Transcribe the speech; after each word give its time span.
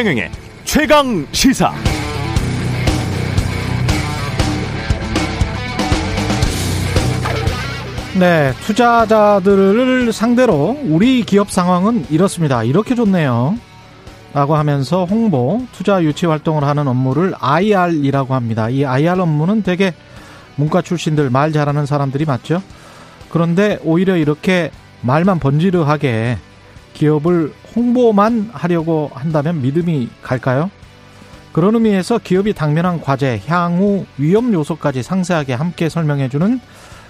최경영의 0.00 0.30
최강 0.64 1.26
시사. 1.30 1.74
네, 8.18 8.54
투자자들을 8.64 10.10
상대로 10.14 10.78
우리 10.84 11.22
기업 11.24 11.50
상황은 11.50 12.06
이렇습니다. 12.08 12.62
이렇게 12.64 12.94
좋네요. 12.94 13.58
라고 14.32 14.56
하면서 14.56 15.04
홍보, 15.04 15.66
투자 15.72 16.02
유치 16.02 16.24
활동을 16.24 16.64
하는 16.64 16.88
업무를 16.88 17.34
IR이라고 17.38 18.34
합니다. 18.34 18.70
이 18.70 18.86
IR 18.86 19.20
업무는 19.20 19.62
되게 19.62 19.92
문과 20.56 20.80
출신들 20.80 21.28
말 21.28 21.52
잘하는 21.52 21.84
사람들이 21.84 22.24
맞죠? 22.24 22.62
그런데 23.28 23.78
오히려 23.84 24.16
이렇게 24.16 24.70
말만 25.02 25.40
번지르하게 25.40 26.38
기업을 26.94 27.52
홍보만 27.74 28.50
하려고 28.52 29.10
한다면 29.14 29.62
믿음이 29.62 30.08
갈까요? 30.22 30.70
그런 31.52 31.74
의미에서 31.74 32.18
기업이 32.18 32.52
당면한 32.52 33.00
과제, 33.00 33.42
향후 33.46 34.06
위험 34.18 34.52
요소까지 34.52 35.02
상세하게 35.02 35.54
함께 35.54 35.88
설명해주는 35.88 36.60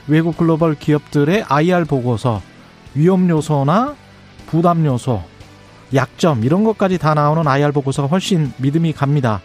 외국 0.09 0.37
글로벌 0.37 0.75
기업들의 0.75 1.45
IR 1.49 1.85
보고서, 1.85 2.41
위험 2.95 3.29
요소나 3.29 3.97
부담 4.47 4.85
요소, 4.85 5.23
약점 5.95 6.45
이런 6.45 6.65
것까지 6.65 6.99
다 6.99 7.15
나오는 7.15 7.47
IR 7.47 7.73
보고서가 7.73 8.09
훨씬 8.09 8.53
믿음이 8.57 8.93
갑니다. 8.93 9.41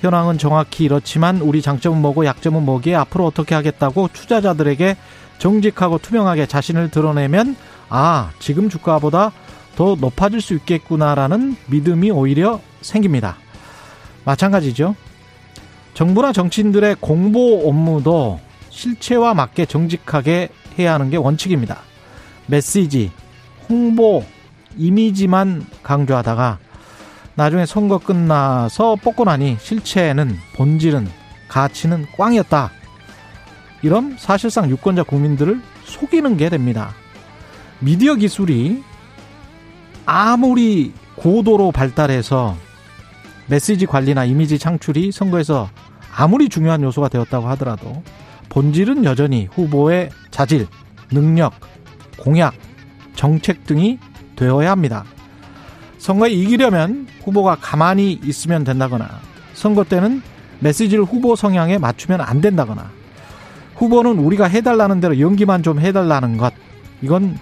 현황은 0.00 0.38
정확히 0.38 0.84
이렇지만 0.84 1.40
우리 1.40 1.62
장점은 1.62 2.02
뭐고 2.02 2.26
약점은 2.26 2.64
뭐기에 2.64 2.94
앞으로 2.96 3.26
어떻게 3.26 3.54
하겠다고 3.54 4.10
투자자들에게 4.12 4.96
정직하고 5.38 5.98
투명하게 5.98 6.46
자신을 6.46 6.90
드러내면 6.90 7.56
아 7.88 8.30
지금 8.38 8.68
주가보다 8.68 9.32
더 9.76 9.94
높아질 10.00 10.40
수 10.40 10.54
있겠구나라는 10.54 11.56
믿음이 11.66 12.10
오히려 12.10 12.60
생깁니다. 12.80 13.36
마찬가지죠. 14.24 14.96
정부나 15.94 16.32
정치인들의 16.32 16.96
공보 17.00 17.68
업무도 17.68 18.40
실체와 18.70 19.34
맞게 19.34 19.66
정직하게 19.66 20.48
해야 20.78 20.94
하는 20.94 21.10
게 21.10 21.16
원칙입니다. 21.16 21.78
메시지, 22.46 23.10
홍보, 23.68 24.24
이미지만 24.76 25.64
강조하다가 25.82 26.58
나중에 27.34 27.66
선거 27.66 27.98
끝나서 27.98 28.96
뽑고 28.96 29.24
나니 29.24 29.56
실체는 29.60 30.36
본질은 30.54 31.08
가치는 31.48 32.06
꽝이었다. 32.16 32.70
이런 33.82 34.16
사실상 34.18 34.70
유권자 34.70 35.02
국민들을 35.02 35.60
속이는 35.84 36.36
게 36.36 36.48
됩니다. 36.48 36.94
미디어 37.78 38.14
기술이 38.14 38.82
아무리 40.06 40.92
고도로 41.16 41.72
발달해서 41.72 42.56
메시지 43.48 43.86
관리나 43.86 44.24
이미지 44.24 44.58
창출이 44.58 45.12
선거에서 45.12 45.68
아무리 46.14 46.48
중요한 46.48 46.82
요소가 46.82 47.08
되었다고 47.08 47.48
하더라도 47.48 48.02
본질은 48.48 49.04
여전히 49.04 49.48
후보의 49.52 50.10
자질, 50.30 50.66
능력, 51.12 51.52
공약, 52.18 52.54
정책 53.14 53.66
등이 53.66 53.98
되어야 54.36 54.70
합니다. 54.70 55.04
선거에 55.98 56.30
이기려면 56.30 57.06
후보가 57.24 57.56
가만히 57.60 58.20
있으면 58.22 58.64
된다거나 58.64 59.08
선거 59.54 59.84
때는 59.84 60.22
메시지를 60.60 61.04
후보 61.04 61.36
성향에 61.36 61.78
맞추면 61.78 62.20
안 62.20 62.40
된다거나 62.40 62.90
후보는 63.74 64.18
우리가 64.18 64.46
해달라는 64.46 65.00
대로 65.00 65.18
연기만 65.18 65.62
좀 65.62 65.80
해달라는 65.80 66.36
것 66.36 66.54
이건 67.02 67.36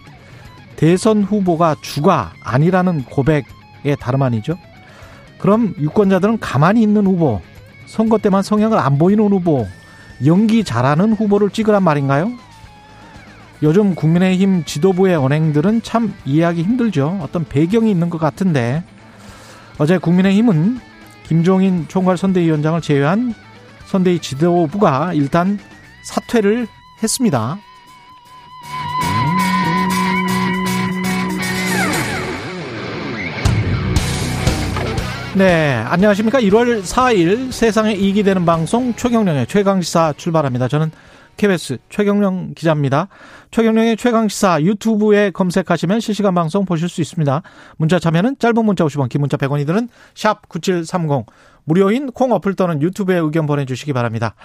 대선 0.76 1.22
후보가 1.22 1.76
주가 1.80 2.32
아니라는 2.42 3.04
고백의 3.04 3.96
다름 4.00 4.22
아니죠. 4.22 4.58
그럼 5.38 5.74
유권자들은 5.78 6.38
가만히 6.40 6.82
있는 6.82 7.06
후보, 7.06 7.40
선거 7.86 8.18
때만 8.18 8.42
성향을 8.42 8.78
안 8.78 8.98
보이는 8.98 9.24
후보, 9.24 9.66
연기 10.24 10.64
잘하는 10.64 11.12
후보를 11.12 11.50
찍으란 11.50 11.82
말인가요? 11.82 12.32
요즘 13.62 13.94
국민의힘 13.94 14.64
지도부의 14.64 15.16
언행들은 15.16 15.82
참 15.82 16.14
이해하기 16.24 16.62
힘들죠. 16.62 17.18
어떤 17.22 17.44
배경이 17.44 17.90
있는 17.90 18.10
것 18.10 18.18
같은데 18.18 18.82
어제 19.78 19.98
국민의힘은 19.98 20.80
김종인 21.26 21.86
총괄 21.88 22.16
선대위원장을 22.16 22.80
제외한 22.80 23.34
선대위 23.86 24.18
지도부가 24.18 25.14
일단 25.14 25.58
사퇴를 26.02 26.66
했습니다. 27.02 27.58
네, 35.36 35.82
안녕하십니까. 35.88 36.38
1월 36.42 36.82
4일 36.82 37.50
세상에 37.50 37.92
이익이 37.92 38.22
되는 38.22 38.46
방송 38.46 38.94
최경령의 38.94 39.48
최강시사 39.48 40.14
출발합니다. 40.16 40.68
저는 40.68 40.92
KBS 41.36 41.78
최경령 41.88 42.54
기자입니다. 42.54 43.08
최경령의 43.50 43.96
최강시사 43.96 44.62
유튜브에 44.62 45.32
검색하시면 45.32 45.98
실시간 45.98 46.36
방송 46.36 46.64
보실 46.64 46.88
수 46.88 47.00
있습니다. 47.00 47.42
문자 47.78 47.98
참여는 47.98 48.36
짧은 48.38 48.64
문자 48.64 48.84
50원, 48.84 49.08
긴 49.08 49.22
문자 49.22 49.36
100원이 49.36 49.66
드는 49.66 49.88
샵 50.14 50.48
9730 50.48 51.26
무료인 51.64 52.12
콩 52.12 52.30
어플 52.30 52.54
또는 52.54 52.80
유튜브에 52.80 53.16
의견 53.16 53.46
보내주시기 53.46 53.92
바랍니다. 53.92 54.36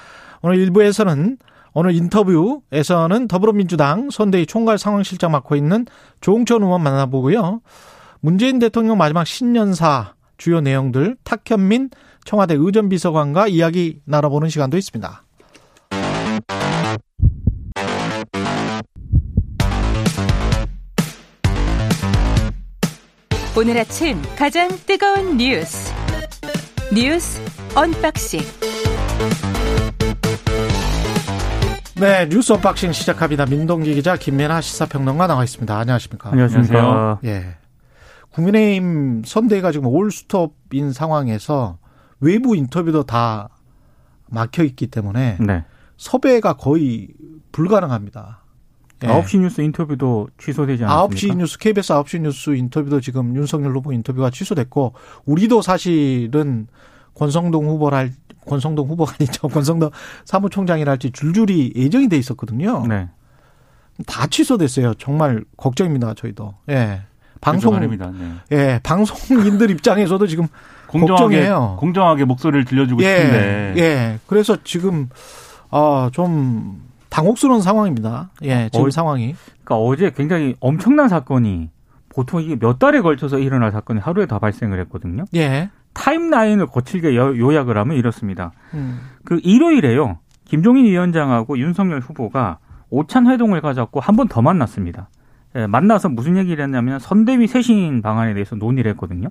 오늘 0.42 0.58
1부에서는 0.58 1.38
오늘 1.74 1.94
인터뷰에서는 1.94 3.28
더불어민주당 3.28 4.10
선대위 4.10 4.48
총괄 4.48 4.80
상황실장 4.80 5.32
맡고 5.34 5.56
있는 5.56 5.86
조홍천 6.22 6.64
의원 6.64 6.82
만나보고요. 6.82 7.62
문재인 8.22 8.58
대통령 8.58 8.98
마지막 8.98 9.28
신년사 9.28 10.14
주요 10.40 10.62
내용들 10.62 11.18
탁현민 11.24 11.92
청와대 12.26 12.56
의전비서관과 12.58 13.48
이야기 13.48 14.00
나눠보는 14.06 14.50
시간도 14.50 14.78
있습니다. 14.78 15.24
오늘 23.58 23.78
아침 23.78 24.22
가장 24.38 24.70
뜨거운 24.88 25.38
뉴스 25.38 25.94
뉴스 26.94 27.42
언박싱 27.76 28.40
네 32.00 32.30
뉴스 32.30 32.54
언박싱 32.54 32.94
시작합니다. 32.94 33.46
민동기 33.46 33.94
기자 33.96 34.16
김민아 34.16 34.62
시사평론가 34.62 35.28
나와 35.28 35.44
있습니다. 35.44 35.78
안녕하십니까? 35.78 36.30
안녕하십니까? 36.30 37.20
예. 37.26 37.59
국민의힘 38.34 39.24
선대위가 39.26 39.72
지금 39.72 39.88
올스톱인 39.88 40.94
상황에서 40.94 41.78
외부 42.20 42.56
인터뷰도 42.56 43.04
다 43.04 43.50
막혀 44.28 44.64
있기 44.64 44.88
때문에 44.88 45.38
네. 45.40 45.66
섭외가 45.98 46.54
거의 46.54 47.10
불가능합니다. 47.52 48.40
예. 49.04 49.08
9시 49.08 49.40
뉴스 49.40 49.62
인터뷰도 49.62 50.30
취소되지 50.38 50.84
않았습니까? 50.84 51.34
9시 51.34 51.38
뉴스, 51.38 51.58
KBS 51.58 51.94
9시 51.94 52.22
뉴스 52.22 52.50
인터뷰도 52.56 53.00
지금 53.02 53.36
윤석열 53.36 53.76
후보 53.76 53.94
인터뷰가 53.94 54.30
취소됐고, 54.30 54.94
우리도 55.26 55.62
사실은 55.62 56.68
권성동 57.16 57.68
후보랄, 57.68 58.12
권성동 58.46 58.90
후보가 58.90 59.14
아니죠. 59.20 59.48
권성동 59.50 59.92
사무총장이랄지 60.26 61.12
줄줄이 61.12 61.74
예정이 61.76 62.10
돼 62.10 62.18
있었거든요. 62.18 62.86
네. 62.88 63.10
다 64.06 64.28
취소됐어요. 64.28 64.94
정말 64.96 65.44
걱정입니다. 65.58 66.14
저희도. 66.14 66.56
예. 66.70 67.02
방송, 67.42 67.80
네. 67.80 67.88
예, 68.52 68.80
방송인들 68.84 69.70
입장에서도 69.72 70.26
지금 70.28 70.48
공정하게, 70.88 71.24
걱정해요. 71.24 71.78
공정하게 71.80 72.26
목소리를 72.26 72.66
들려주고 72.66 73.02
예, 73.04 73.16
싶은데. 73.16 73.74
예. 73.78 74.20
그래서 74.28 74.58
지금, 74.64 75.10
아, 75.72 76.10
좀, 76.12 76.82
당혹스러운 77.10 77.62
상황입니다. 77.62 78.30
예, 78.44 78.70
지금 78.72 78.88
어, 78.88 78.90
상황이. 78.92 79.36
그러니까 79.64 79.76
어제 79.78 80.12
굉장히 80.16 80.56
엄청난 80.60 81.08
사건이 81.10 81.70
보통 82.10 82.42
이게 82.42 82.56
몇 82.58 82.78
달에 82.80 83.02
걸쳐서 83.02 83.40
일어날 83.40 83.72
사건이 83.72 84.00
하루에 84.00 84.26
다 84.26 84.38
발생을 84.40 84.80
했거든요. 84.82 85.26
예. 85.36 85.70
타임라인을 85.94 86.68
거칠게 86.68 87.16
요약을 87.16 87.78
하면 87.78 87.98
이렇습니다. 87.98 88.52
음. 88.74 89.00
그 89.26 89.40
일요일에요. 89.44 90.20
김종인 90.46 90.86
위원장하고 90.86 91.58
윤석열 91.60 92.00
후보가 92.00 92.58
오찬 92.90 93.28
회동을 93.28 93.62
가졌고 93.62 94.00
한 94.00 94.16
번 94.16 94.28
더 94.28 94.42
만났습니다. 94.42 95.10
예, 95.56 95.68
만나서 95.68 96.10
무슨 96.10 96.38
얘기를 96.38 96.64
했냐면 96.64 97.00
선대위 97.00 97.48
쇄신 97.48 98.02
방안에 98.02 98.34
대해서 98.34 98.56
논의를 98.56 98.92
했거든요. 98.92 99.30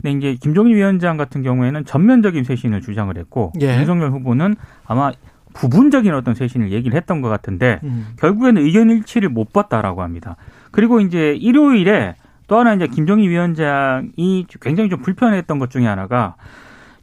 근데 0.00 0.12
이제 0.12 0.38
김종인 0.40 0.74
위원장 0.74 1.16
같은 1.16 1.42
경우에는 1.42 1.84
전면적인 1.84 2.44
쇄신을 2.44 2.80
주장을 2.80 3.16
했고 3.16 3.52
예. 3.60 3.78
윤석열 3.78 4.10
후보는 4.10 4.56
아마 4.84 5.12
부분적인 5.54 6.12
어떤 6.14 6.34
쇄신을 6.34 6.72
얘기를 6.72 6.96
했던 6.96 7.20
것 7.20 7.28
같은데 7.28 7.80
음. 7.84 8.08
결국에는 8.18 8.62
의견 8.62 8.90
일치를 8.90 9.28
못 9.28 9.52
봤다라고 9.52 10.02
합니다. 10.02 10.36
그리고 10.70 11.00
이제 11.00 11.34
일요일에 11.34 12.16
또 12.48 12.58
하나 12.58 12.74
이제 12.74 12.86
김종인 12.86 13.30
위원장이 13.30 14.46
굉장히 14.60 14.90
좀 14.90 15.02
불편했던 15.02 15.58
것 15.58 15.70
중에 15.70 15.86
하나가 15.86 16.36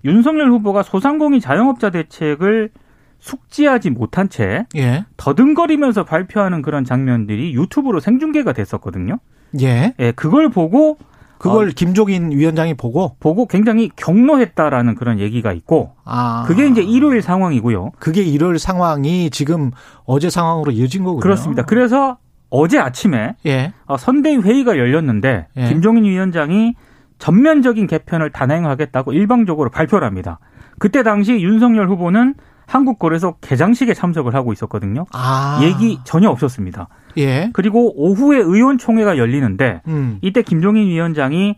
윤석열 0.04 0.50
후보가 0.50 0.84
소상공인 0.84 1.40
자영업자 1.40 1.90
대책을 1.90 2.69
숙지하지 3.19 3.92
못한 3.92 4.30
채 4.30 4.66
예. 4.75 5.06
더듬거리면서 5.18 6.06
발표하는 6.06 6.62
그런 6.62 6.86
장면들이 6.86 7.54
유튜브로 7.54 8.00
생중계가 8.00 8.54
됐었거든요. 8.54 9.19
예. 9.62 9.94
예, 10.00 10.12
그걸 10.12 10.50
보고 10.50 10.98
그걸 11.38 11.69
어, 11.69 11.71
김종인 11.74 12.31
위원장이 12.31 12.75
보고 12.75 13.16
보고 13.19 13.45
굉장히 13.45 13.89
경로했다라는 13.95 14.95
그런 14.95 15.19
얘기가 15.19 15.54
있고 15.54 15.94
아. 16.04 16.44
그게 16.48 16.68
이제 16.68 16.81
일요일 16.81 17.21
상황이고요. 17.21 17.92
그게 17.98 18.21
일요일 18.21 18.60
상황이 18.60 19.30
지금 19.30 19.72
어제 20.06 20.30
상황으로 20.30 20.72
이어진 20.72 21.04
거군요. 21.04 21.22
그렇습니다. 21.22 21.63
그래서 21.63 22.18
어제 22.50 22.77
아침에 22.77 23.36
예. 23.45 23.74
어, 23.86 23.98
선대위 23.98 24.38
회의가 24.38 24.77
열렸는데 24.77 25.48
예. 25.56 25.68
김종인 25.69 26.04
위원장이 26.04 26.75
전면적인 27.19 27.88
개편을 27.88 28.31
단행하겠다고 28.31 29.13
일방적으로 29.13 29.69
발표를 29.69 30.06
합니다. 30.06 30.39
그때 30.77 31.04
당시 31.04 31.33
윤석열 31.33 31.89
후보는 31.89 32.36
한국거래소 32.69 33.36
개장식에 33.42 33.94
참석을 33.94 34.36
하고 34.36 34.54
있었거든요. 34.54 35.06
아. 35.12 35.60
얘기 35.63 36.00
전혀 36.04 36.30
없었습니다. 36.30 36.88
예. 37.18 37.50
그리고 37.54 37.92
오후에 37.95 38.38
의원총회가 38.38 39.18
열리는데 39.18 39.81
음. 39.88 40.19
이때 40.21 40.44
김종인 40.44 40.88
위원장이 40.88 41.56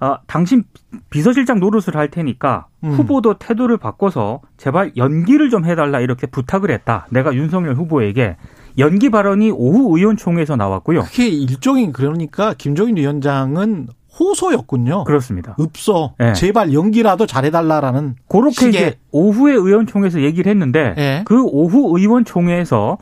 어, 0.00 0.18
당신 0.26 0.64
비서실장 1.08 1.60
노릇을 1.60 1.96
할 1.96 2.10
테니까 2.10 2.66
음. 2.84 2.90
후보도 2.90 3.38
태도를 3.38 3.78
바꿔서 3.78 4.40
제발 4.58 4.92
연기를 4.96 5.48
좀 5.48 5.64
해달라 5.64 6.00
이렇게 6.00 6.26
부탁을 6.26 6.70
했다. 6.70 7.06
내가 7.10 7.34
윤석열 7.34 7.74
후보에게 7.74 8.36
연기 8.76 9.08
발언이 9.08 9.50
오후 9.50 9.96
의원총회에서 9.96 10.56
나왔고요. 10.56 11.04
그게 11.04 11.28
일종인 11.28 11.92
그러니까 11.92 12.54
김종인 12.58 12.96
위원장은 12.96 13.88
호소였군요. 14.18 15.04
그렇습니다. 15.04 15.56
읍소 15.58 16.14
네. 16.18 16.32
제발 16.34 16.72
연기라도 16.72 17.26
잘해달라라는 17.26 18.16
그렇게. 18.28 18.68
이제 18.68 18.98
오후에 19.10 19.54
의원총회에서 19.54 20.22
얘기를 20.22 20.50
했는데 20.50 20.94
네. 20.96 21.22
그 21.24 21.42
오후 21.44 21.98
의원총회에서 21.98 22.98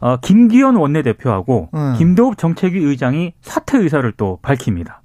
어, 0.00 0.16
김기현 0.18 0.76
원내대표하고 0.76 1.68
음. 1.74 1.94
김도읍 1.96 2.38
정책위 2.38 2.78
의장이 2.78 3.32
사퇴 3.40 3.78
의사를 3.78 4.10
또 4.16 4.38
밝힙니다. 4.42 5.02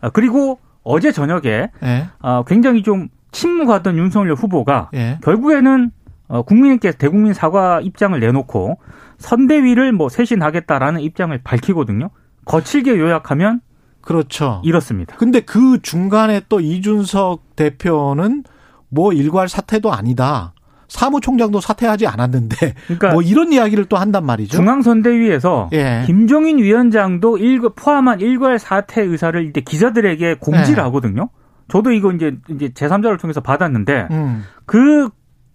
아, 0.00 0.10
그리고 0.10 0.58
어제 0.82 1.12
저녁에 1.12 1.70
네. 1.80 2.08
어, 2.20 2.44
굉장히 2.46 2.82
좀 2.82 3.08
침묵하던 3.32 3.96
윤석열 3.96 4.34
후보가 4.34 4.90
결국에는 5.22 5.90
어, 6.28 6.42
국민께 6.42 6.92
대국민 6.92 7.34
사과 7.34 7.80
입장을 7.80 8.18
내놓고 8.18 8.78
선대위를 9.18 9.92
뭐 9.92 10.08
쇄신하겠다라는 10.08 11.00
입장을 11.00 11.38
밝히거든요. 11.42 12.10
거칠게 12.44 12.98
요약하면 12.98 13.60
그렇죠. 14.02 14.60
이렇습니다. 14.64 15.16
근데 15.16 15.40
그 15.40 15.80
중간에 15.80 16.42
또 16.48 16.60
이준석 16.60 17.56
대표는 17.56 18.44
뭐 18.88 19.12
일괄 19.12 19.48
사퇴도 19.48 19.92
아니다. 19.92 20.52
사무총장도 20.88 21.60
사퇴하지 21.60 22.06
않았는데 22.06 22.74
그러니까 22.84 23.12
뭐 23.12 23.22
이런 23.22 23.50
이야기를 23.50 23.86
또 23.86 23.96
한단 23.96 24.26
말이죠. 24.26 24.58
중앙선대위에서 24.58 25.70
예. 25.72 26.02
김종인 26.04 26.58
위원장도 26.58 27.38
일 27.38 27.60
포함한 27.74 28.20
일괄 28.20 28.58
사퇴 28.58 29.00
의사를 29.00 29.48
이제 29.48 29.62
기자들에게 29.62 30.34
공지를 30.34 30.78
예. 30.78 30.82
하거든요. 30.82 31.30
저도 31.68 31.92
이거 31.92 32.12
이제 32.12 32.36
이제 32.50 32.68
제3자를 32.68 33.18
통해서 33.18 33.40
받았는데 33.40 34.08
음. 34.10 34.44
그, 34.66 35.08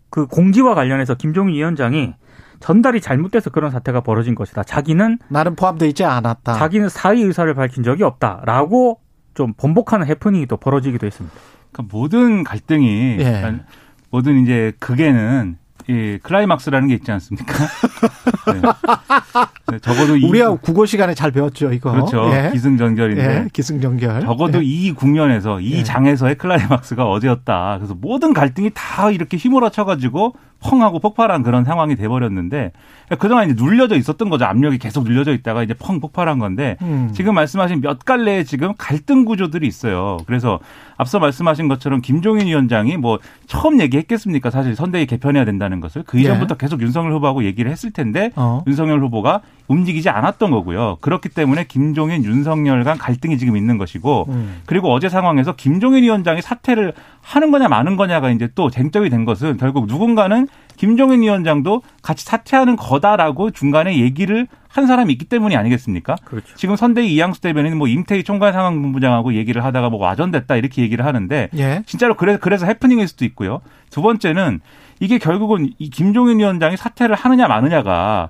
그 0.10 0.26
공지와 0.26 0.74
관련해서 0.74 1.14
김종인 1.14 1.54
위원장이 1.54 2.16
전달이 2.60 3.02
잘못돼서 3.02 3.50
그런 3.50 3.72
사태가 3.72 4.02
벌어진 4.02 4.36
것이다. 4.36 4.64
자기는 4.64 5.20
나는 5.30 5.56
포함되어 5.56 5.88
있지 5.90 6.04
않았다. 6.04 6.54
자기는 6.54 6.90
사의 6.90 7.22
의사를 7.22 7.54
밝힌 7.54 7.84
적이 7.84 8.04
없다라고 8.04 9.00
좀 9.34 9.54
번복하는 9.56 10.08
해프닝이 10.08 10.48
또 10.48 10.58
벌어지기도 10.58 11.06
했습니다. 11.06 11.36
그러니까 11.72 11.96
모든 11.96 12.44
갈등이 12.44 13.18
예. 13.20 13.56
모든 14.10 14.42
이제 14.44 14.74
극에는 14.80 15.58
예, 15.90 16.18
클라이막스라는 16.18 16.90
게 16.90 16.96
있지 16.96 17.12
않습니까? 17.12 17.54
네. 18.54 18.62
네, 19.72 19.80
적어도 19.80 20.14
우리가 20.14 20.54
이, 20.54 20.58
국어 20.62 20.86
시간에 20.86 21.14
잘 21.14 21.32
배웠죠, 21.32 21.74
이거. 21.74 21.92
그렇죠. 21.92 22.30
예. 22.32 22.52
기승전결인데. 22.54 23.24
예. 23.24 23.48
기승전결. 23.52 24.22
적어도 24.22 24.60
예. 24.60 24.64
이 24.64 24.94
국면에서 24.94 25.60
이 25.60 25.80
예. 25.80 25.84
장에서의 25.84 26.36
클라이막스가 26.36 27.06
어제였다. 27.10 27.76
그래서 27.78 27.96
모든 28.00 28.34
갈등이 28.34 28.72
다 28.74 29.12
이렇게 29.12 29.38
휘몰아쳐 29.38 29.86
가지고 29.86 30.34
펑하고 30.60 31.00
폭발한 31.00 31.44
그런 31.44 31.64
상황이 31.64 31.96
돼 31.96 32.08
버렸는데 32.08 32.72
그동안 33.20 33.50
이제 33.50 33.56
눌려져 33.62 33.96
있었던 33.96 34.30
거죠. 34.30 34.46
압력이 34.46 34.80
계속 34.80 35.04
눌려져 35.04 35.32
있다가 35.34 35.64
이제 35.64 35.74
펑 35.74 36.00
폭발한 36.00 36.40
건데 36.40 36.78
음. 36.82 37.12
지금 37.14 37.36
말씀하신 37.36 37.82
몇 37.82 38.00
갈래의 38.00 38.46
지금 38.46 38.74
갈등 38.78 39.24
구조들이 39.24 39.68
있어요. 39.68 40.18
그래서 40.26 40.60
앞서 40.98 41.20
말씀하신 41.20 41.68
것처럼 41.68 42.02
김종인 42.02 42.48
위원장이 42.48 42.98
뭐 42.98 43.20
처음 43.46 43.80
얘기했겠습니까? 43.80 44.50
사실 44.50 44.76
선대위 44.76 45.06
개편해야 45.06 45.46
된다는 45.46 45.80
것을 45.80 46.04
그 46.06 46.20
이전부터 46.20 46.56
네. 46.56 46.58
계속 46.60 46.82
윤석열 46.82 47.14
후보하고 47.14 47.44
얘기를 47.44 47.72
했을 47.72 47.87
텐데 47.92 48.32
어. 48.36 48.64
윤석열 48.68 49.04
후보가 49.04 49.42
움직이지 49.68 50.10
않았던 50.10 50.52
거고요. 50.52 50.98
그렇기 51.02 51.30
때문에 51.30 51.66
김종인 51.66 52.24
윤석열 52.24 52.84
간 52.84 52.98
갈등이 52.98 53.38
지금 53.38 53.58
있는 53.58 53.78
것이고 53.78 54.26
음. 54.30 54.62
그리고 54.66 54.92
어제 54.94 55.10
상황에서 55.10 55.56
김종인 55.56 56.04
위원장이 56.04 56.42
사퇴를 56.42 56.94
하는 57.22 57.52
거냐 57.52 57.68
마는 57.68 57.98
거냐가 57.98 58.30
이제 58.32 58.50
또 58.56 58.70
쟁점이 58.70 59.10
된 59.10 59.26
것은 59.26 59.58
결국 59.58 59.88
누군가는 59.88 60.48
김종인 60.78 61.22
위원장도 61.22 61.82
같이 62.02 62.24
사퇴하는 62.26 62.76
거다라고 62.76 63.52
중간에 63.52 63.98
얘기를 63.98 64.48
한 64.70 64.86
사람이 64.86 65.12
있기 65.14 65.26
때문이 65.26 65.56
아니겠습니까? 65.56 66.16
그렇죠. 66.24 66.56
지금 66.56 66.76
선대위 66.76 67.12
이양수 67.14 67.42
대변인은 67.42 67.78
뭐 67.78 67.88
임태희 67.88 68.24
총괄 68.24 68.54
상황본부장하고 68.54 69.34
얘기를 69.34 69.64
하다가 69.64 69.90
뭐 69.90 70.00
와전됐다 70.00 70.56
이렇게 70.56 70.84
얘기를 70.84 71.04
하는데 71.04 71.50
예. 71.58 71.82
진짜로 71.88 72.16
그래서 72.16 72.40
그래서 72.40 72.66
해프닝일 72.68 73.08
수도 73.08 73.26
있고요. 73.26 73.62
두 73.90 74.04
번째는 74.04 74.60
이게 75.00 75.18
결국은 75.18 75.72
이 75.80 75.90
김종인 75.90 76.40
위원장이 76.40 76.78
사퇴를 76.78 77.16
하느냐 77.16 77.48
마느냐가 77.48 78.30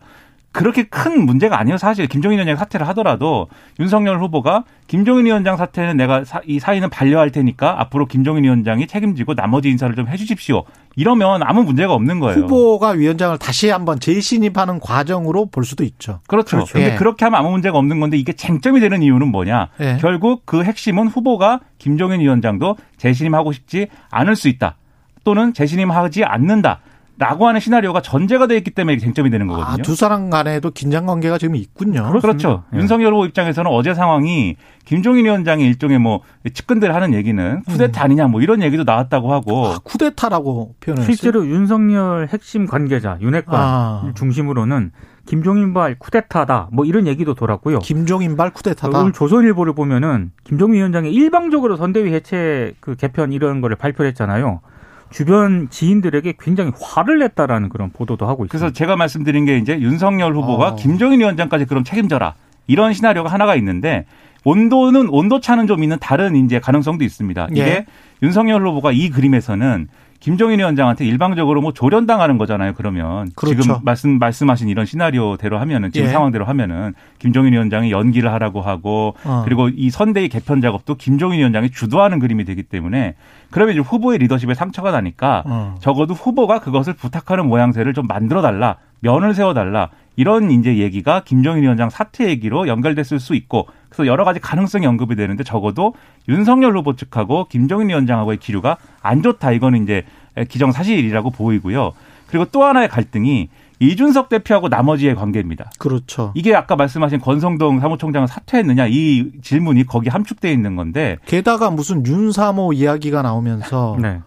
그렇게 0.58 0.84
큰 0.84 1.24
문제가 1.24 1.60
아니에요. 1.60 1.78
사실 1.78 2.08
김종인 2.08 2.38
위원장 2.38 2.56
사퇴를 2.56 2.88
하더라도 2.90 3.48
윤석열 3.80 4.20
후보가 4.20 4.64
김종인 4.88 5.28
위원장 5.28 5.56
사퇴는 5.56 5.98
내가 5.98 6.24
사, 6.24 6.42
이 6.48 6.60
사의는 6.60 6.90
반려할 6.90 7.30
테니까 7.30 7.80
앞으로 7.82 8.08
김종인 8.08 8.44
위원장이 8.44 8.88
책임지고 8.88 9.36
나머지 9.36 9.70
인사를 9.70 9.94
좀 9.96 10.08
해주십시오. 10.08 10.64
이러면 10.96 11.44
아무 11.44 11.62
문제가 11.62 11.94
없는 11.94 12.20
거예요. 12.20 12.42
후보가 12.42 12.90
위원장을 12.90 13.38
다시 13.38 13.70
한번 13.70 14.00
재신입하는 14.00 14.80
과정으로 14.80 15.46
볼 15.46 15.64
수도 15.64 15.84
있죠. 15.84 16.22
그렇죠. 16.26 16.58
그렇죠. 16.58 16.74
근데 16.74 16.94
예. 16.94 16.96
그렇게 16.96 17.26
하면 17.26 17.40
아무 17.40 17.52
문제가 17.52 17.78
없는 17.78 18.00
건데 18.00 18.18
이게 18.18 18.34
쟁점이 18.34 18.80
되는 18.80 19.04
이유는 19.04 19.28
뭐냐? 19.28 19.70
예. 19.80 19.98
결국 20.02 20.42
그 20.46 20.64
핵심은 20.64 21.08
후보가 21.08 21.60
김종인 21.78 22.22
위원장도 22.22 22.78
재신임하고 22.98 23.52
싶지 23.52 23.90
않을 24.10 24.36
수 24.36 24.48
있다. 24.48 24.76
또는 25.24 25.54
재신임하지 25.54 26.24
않는다. 26.24 26.80
라고 27.20 27.48
하는 27.48 27.60
시나리오가 27.60 28.02
전제가 28.02 28.46
되어 28.46 28.58
있기 28.58 28.72
때문에 28.72 28.98
쟁점이 28.98 29.32
되는 29.32 29.48
거거든요. 29.48 29.74
아, 29.74 29.78
두 29.78 29.96
사람 29.96 30.30
간에도 30.30 30.70
긴장 30.70 31.08
관계가 31.08 31.40
지금 31.40 31.56
있군요. 31.56 32.10
그렇습니다. 32.10 32.20
그렇죠. 32.22 32.64
네. 32.72 32.80
윤석열 32.80 33.14
후보 33.14 33.26
입장에서는 33.26 33.72
어제 33.72 33.96
상황이 33.96 34.56
김종인 34.86 35.26
위원장이 35.26 35.66
일종의 35.66 35.98
뭐 35.98 36.22
측근들 36.54 36.94
하는 36.94 37.16
얘기는 37.16 37.64
쿠데타 37.64 38.02
음. 38.02 38.04
아니냐 38.04 38.28
뭐 38.28 38.42
이런 38.42 38.62
얘기도 38.62 38.84
나왔다고 38.84 39.34
하고 39.34 39.66
아, 39.66 39.80
쿠데타라고 39.84 40.76
표현했어요. 40.80 41.12
실제로 41.12 41.48
윤석열 41.48 42.28
핵심 42.32 42.68
관계자 42.68 43.18
윤핵관 43.20 43.60
아. 43.60 44.12
중심으로는 44.16 44.92
김종인발 45.26 45.96
쿠데타다 46.00 46.70
뭐 46.72 46.86
이런 46.86 47.08
얘기도 47.08 47.34
돌았고요. 47.34 47.80
김종인발 47.80 48.52
쿠데타다. 48.52 49.00
오늘 49.00 49.12
조선일보를 49.12 49.74
보면은 49.74 50.32
김종인 50.44 50.78
위원장이 50.78 51.12
일방적으로 51.12 51.78
선대위 51.78 52.14
해체 52.14 52.74
그 52.80 52.96
개편 52.96 53.34
이런 53.34 53.60
거를 53.60 53.76
발표했잖아요. 53.76 54.62
주변 55.10 55.70
지인들에게 55.70 56.34
굉장히 56.40 56.72
화를 56.80 57.20
냈다라는 57.20 57.70
그런 57.70 57.92
보도도 57.92 58.28
하고 58.28 58.46
있습니다. 58.46 58.52
그래서 58.52 58.74
제가 58.74 58.96
말씀드린 58.96 59.46
게 59.46 59.58
이제 59.58 59.80
윤석열 59.80 60.36
후보가 60.36 60.70
어. 60.70 60.76
김정인 60.76 61.20
위원장까지 61.20 61.66
그럼 61.66 61.84
책임져라. 61.84 62.36
이런 62.68 62.94
시나리오가 62.94 63.32
하나가 63.32 63.56
있는데 63.56 64.06
온도는 64.44 65.10
온도 65.10 65.40
차는 65.40 65.68
좀 65.68 65.84
있는 65.84 65.98
다른 66.00 66.36
이제 66.36 66.60
가능성도 66.60 67.04
있습니다. 67.04 67.48
이게 67.52 67.62
예. 67.62 67.86
윤석열 68.22 68.66
후보가 68.66 68.92
이 68.92 69.10
그림에서는 69.10 69.88
김종인 70.20 70.60
위원장한테 70.60 71.06
일방적으로 71.06 71.62
뭐 71.62 71.74
조련당하는 71.74 72.38
거잖아요. 72.38 72.74
그러면 72.76 73.30
그렇죠. 73.36 73.62
지금 73.62 73.78
말씀 73.84 74.18
말씀하신 74.18 74.68
이런 74.68 74.86
시나리오대로 74.86 75.60
하면은 75.60 75.92
지금 75.92 76.08
예. 76.08 76.12
상황대로 76.12 76.46
하면은 76.46 76.94
김종인 77.20 77.54
위원장이 77.54 77.92
연기를 77.92 78.32
하라고 78.34 78.62
하고 78.62 79.16
어. 79.24 79.44
그리고 79.46 79.70
이 79.70 79.90
선대위 79.90 80.30
개편 80.30 80.62
작업도 80.62 80.96
김종인 80.96 81.40
위원장이 81.40 81.70
주도하는 81.70 82.20
그림이 82.20 82.46
되기 82.46 82.64
때문에 82.64 83.16
그러면 83.52 83.74
이제 83.74 83.82
후보의 83.82 84.18
리더십에 84.20 84.54
상처가 84.54 84.92
나니까 84.92 85.44
어. 85.46 85.76
적어도 85.80 86.14
후보가 86.14 86.60
그것을 86.60 86.94
부탁하는 86.94 87.48
모양새를 87.48 87.94
좀 87.94 88.08
만들어 88.08 88.42
달라. 88.42 88.78
면을 89.00 89.36
세워 89.36 89.54
달라. 89.54 89.90
이런 90.18 90.52
이제 90.52 90.80
얘기가 90.80 91.22
김종인 91.24 91.64
위원장 91.64 91.90
사퇴 91.90 92.28
얘기로 92.28 92.68
연결됐을 92.68 93.20
수 93.20 93.36
있고 93.36 93.68
그래서 93.88 94.08
여러 94.08 94.26
가지 94.26 94.40
가능성이 94.40 94.86
언급이 94.86 95.16
되는데 95.16 95.44
적어도 95.44 95.94
윤석열 96.28 96.76
후보 96.76 96.96
측하고 96.96 97.48
김종인 97.48 97.90
위원장하고의 97.90 98.40
기류가 98.40 98.78
안 99.02 99.22
좋다. 99.22 99.52
이거는 99.52 99.84
이제 99.84 100.04
기정사실이라고 100.50 101.30
보이고요. 101.30 101.94
그리고 102.28 102.46
또 102.46 102.64
하나의 102.64 102.90
갈등이 102.90 103.50
이준석 103.80 104.30
대표하고 104.30 104.70
나머지의 104.70 105.14
관계입니다. 105.14 105.70
그렇죠. 105.78 106.32
이게 106.36 106.56
아까 106.56 106.76
말씀하신 106.76 107.20
권성동 107.20 107.80
사무총장은 107.80 108.26
사퇴했느냐 108.26 108.88
이 108.88 109.32
질문이 109.44 109.86
거기 109.86 110.10
함축돼 110.10 110.52
있는 110.52 110.76
건데 110.76 111.18
게다가 111.28 111.70
무슨 111.70 112.04
윤사모 112.04 112.74
이야기가 112.74 113.22
나오면서 113.22 113.98
네. 114.02 114.22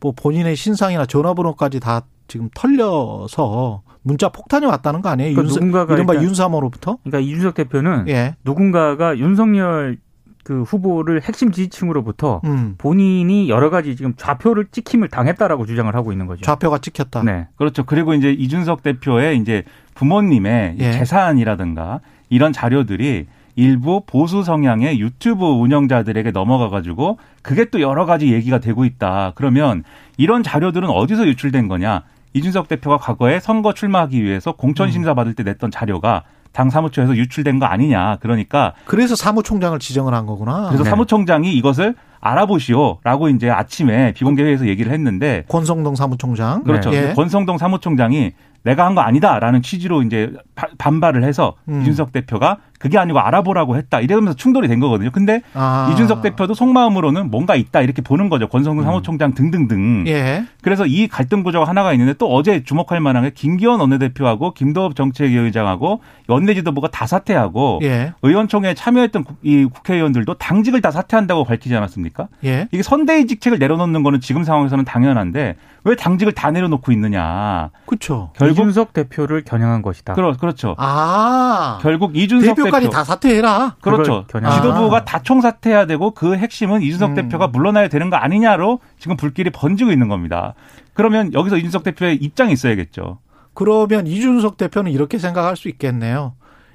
뭐 0.00 0.12
본인의 0.12 0.56
신상이나 0.56 1.06
전화번호까지 1.06 1.78
다 1.78 2.02
지금 2.26 2.50
털려서 2.52 3.82
문자 4.06 4.28
폭탄이 4.28 4.66
왔다는 4.66 5.02
거 5.02 5.08
아니에요? 5.08 5.34
그러니까 5.34 5.52
윤, 5.52 5.54
누군가가 5.54 5.94
이른바 5.94 6.14
윤사모로부터? 6.14 6.98
그러니까 7.02 7.18
이준석 7.18 7.54
대표는 7.54 8.04
예. 8.06 8.36
누군가가 8.44 9.18
윤석열 9.18 9.98
그 10.44 10.62
후보를 10.62 11.22
핵심 11.22 11.50
지지층으로부터 11.50 12.40
음. 12.44 12.76
본인이 12.78 13.48
여러 13.48 13.68
가지 13.68 13.96
지금 13.96 14.14
좌표를 14.16 14.66
찍힘을 14.70 15.08
당했다라고 15.08 15.66
주장을 15.66 15.92
하고 15.92 16.12
있는 16.12 16.28
거죠. 16.28 16.42
좌표가 16.42 16.78
찍혔다. 16.78 17.24
네. 17.24 17.48
그렇죠. 17.56 17.82
그리고 17.82 18.14
이제 18.14 18.30
이준석 18.30 18.84
대표의 18.84 19.38
이제 19.38 19.64
부모님의 19.96 20.76
예. 20.78 20.92
재산이라든가 20.92 21.98
이런 22.28 22.52
자료들이 22.52 23.26
일부 23.56 24.02
보수 24.06 24.44
성향의 24.44 25.00
유튜브 25.00 25.46
운영자들에게 25.46 26.30
넘어가 26.30 26.68
가지고 26.68 27.18
그게 27.42 27.64
또 27.64 27.80
여러 27.80 28.06
가지 28.06 28.32
얘기가 28.32 28.60
되고 28.60 28.84
있다. 28.84 29.32
그러면 29.34 29.82
이런 30.16 30.44
자료들은 30.44 30.88
어디서 30.88 31.26
유출된 31.26 31.66
거냐? 31.66 32.02
이준석 32.36 32.68
대표가 32.68 32.98
과거에 32.98 33.40
선거 33.40 33.72
출마하기 33.72 34.22
위해서 34.22 34.52
공천 34.52 34.90
심사 34.90 35.14
받을 35.14 35.32
때 35.34 35.42
냈던 35.42 35.70
자료가 35.70 36.24
당 36.52 36.68
사무처에서 36.70 37.16
유출된 37.16 37.58
거 37.58 37.66
아니냐. 37.66 38.16
그러니까 38.20 38.72
그래서 38.84 39.14
사무총장을 39.16 39.78
지정을 39.78 40.12
한 40.14 40.26
거구나. 40.26 40.66
그래서 40.68 40.84
네. 40.84 40.90
사무총장이 40.90 41.52
이것을 41.54 41.94
알아보시오라고 42.20 43.28
이제 43.30 43.50
아침에 43.50 44.12
비공개 44.12 44.42
회의에서 44.42 44.66
얘기를 44.66 44.92
했는데 44.92 45.44
권성동 45.48 45.96
사무총장. 45.96 46.62
그렇죠. 46.64 46.92
예. 46.94 47.12
권성동 47.14 47.58
사무총장이 47.58 48.32
내가 48.62 48.84
한 48.84 48.94
거 48.96 49.00
아니다라는 49.02 49.62
취지로 49.62 50.02
이제 50.02 50.32
바- 50.56 50.66
반발을 50.76 51.22
해서 51.24 51.54
음. 51.68 51.82
이준석 51.82 52.10
대표가 52.12 52.58
그게 52.78 52.98
아니고 52.98 53.18
알아보라고 53.20 53.76
했다 53.76 54.00
이러면서 54.00 54.36
충돌이 54.36 54.68
된 54.68 54.80
거거든요. 54.80 55.10
근데 55.10 55.40
아. 55.54 55.88
이준석 55.92 56.22
대표도 56.22 56.54
속마음으로는 56.54 57.30
뭔가 57.30 57.54
있다 57.56 57.80
이렇게 57.80 58.02
보는 58.02 58.28
거죠. 58.28 58.48
권성동 58.48 58.84
사무총장 58.84 59.34
등등등. 59.34 60.04
예. 60.08 60.44
그래서 60.62 60.86
이 60.86 61.08
갈등 61.08 61.42
구조가 61.42 61.66
하나가 61.66 61.92
있는데 61.92 62.12
또 62.14 62.32
어제 62.34 62.62
주목할 62.64 63.00
만한 63.00 63.22
게 63.24 63.30
김기현 63.30 63.80
원내대표하고 63.80 64.52
김도업 64.54 64.94
정책위원장하고 64.96 66.00
연내 66.28 66.54
지도부가 66.54 66.88
다 66.88 67.06
사퇴하고 67.06 67.80
예. 67.82 68.12
의원총회에 68.22 68.74
참여했던 68.74 69.24
국- 69.24 69.36
이 69.42 69.64
국회의원들도 69.64 70.34
당직을 70.34 70.80
다 70.80 70.90
사퇴한다고 70.90 71.44
밝히지 71.44 71.74
않았습니까? 71.76 72.28
예. 72.44 72.68
이게 72.72 72.82
선대위 72.82 73.26
직책을 73.26 73.58
내려놓는 73.58 74.02
거는 74.02 74.20
지금 74.20 74.44
상황에서는 74.44 74.84
당연한데 74.84 75.56
왜 75.84 75.94
당직을 75.94 76.32
다 76.32 76.50
내려놓고 76.50 76.90
있느냐. 76.92 77.70
그렇죠. 77.86 78.30
결국 78.36 78.54
이준석 78.62 78.92
대표를 78.92 79.44
겨냥한 79.44 79.82
것이다. 79.82 80.14
그렇, 80.14 80.32
그렇죠. 80.36 80.74
아. 80.78 81.78
결국 81.80 82.16
이준석 82.16 82.56
대표까지 82.66 82.86
대표 82.86 82.92
다 82.92 83.04
사퇴해라. 83.04 83.76
그렇죠. 83.80 84.24
지도부가 84.28 84.98
아. 84.98 85.04
다 85.04 85.20
총 85.22 85.40
사퇴해야 85.40 85.86
되고 85.86 86.12
그 86.12 86.36
핵심은 86.36 86.82
이준석 86.82 87.10
음. 87.10 87.14
대표가 87.14 87.48
물러나야 87.48 87.88
되는 87.88 88.10
거 88.10 88.16
아니냐로 88.16 88.80
지금 88.98 89.16
불길이 89.16 89.50
번지고 89.50 89.90
있는 89.90 90.08
겁니다. 90.08 90.54
그러면 90.94 91.32
여기서 91.34 91.56
이준석 91.56 91.82
대표의 91.82 92.16
입장이 92.16 92.52
있어야겠죠. 92.52 93.18
그러면 93.54 94.06
이준석 94.06 94.56
대표는 94.56 94.92
이렇게 94.92 95.18
생각할 95.18 95.56
수 95.56 95.68
있겠네요. 95.68 96.34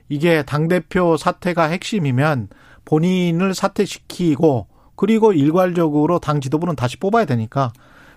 이게 0.09 0.43
당대표 0.43 1.15
사퇴가 1.15 1.65
핵심이면 1.65 2.49
본인을 2.85 3.53
사퇴시키고 3.53 4.67
그리고 4.95 5.31
일괄적으로 5.31 6.19
당 6.19 6.41
지도부는 6.41 6.75
다시 6.75 6.97
뽑아야 6.97 7.25
되니까 7.25 7.71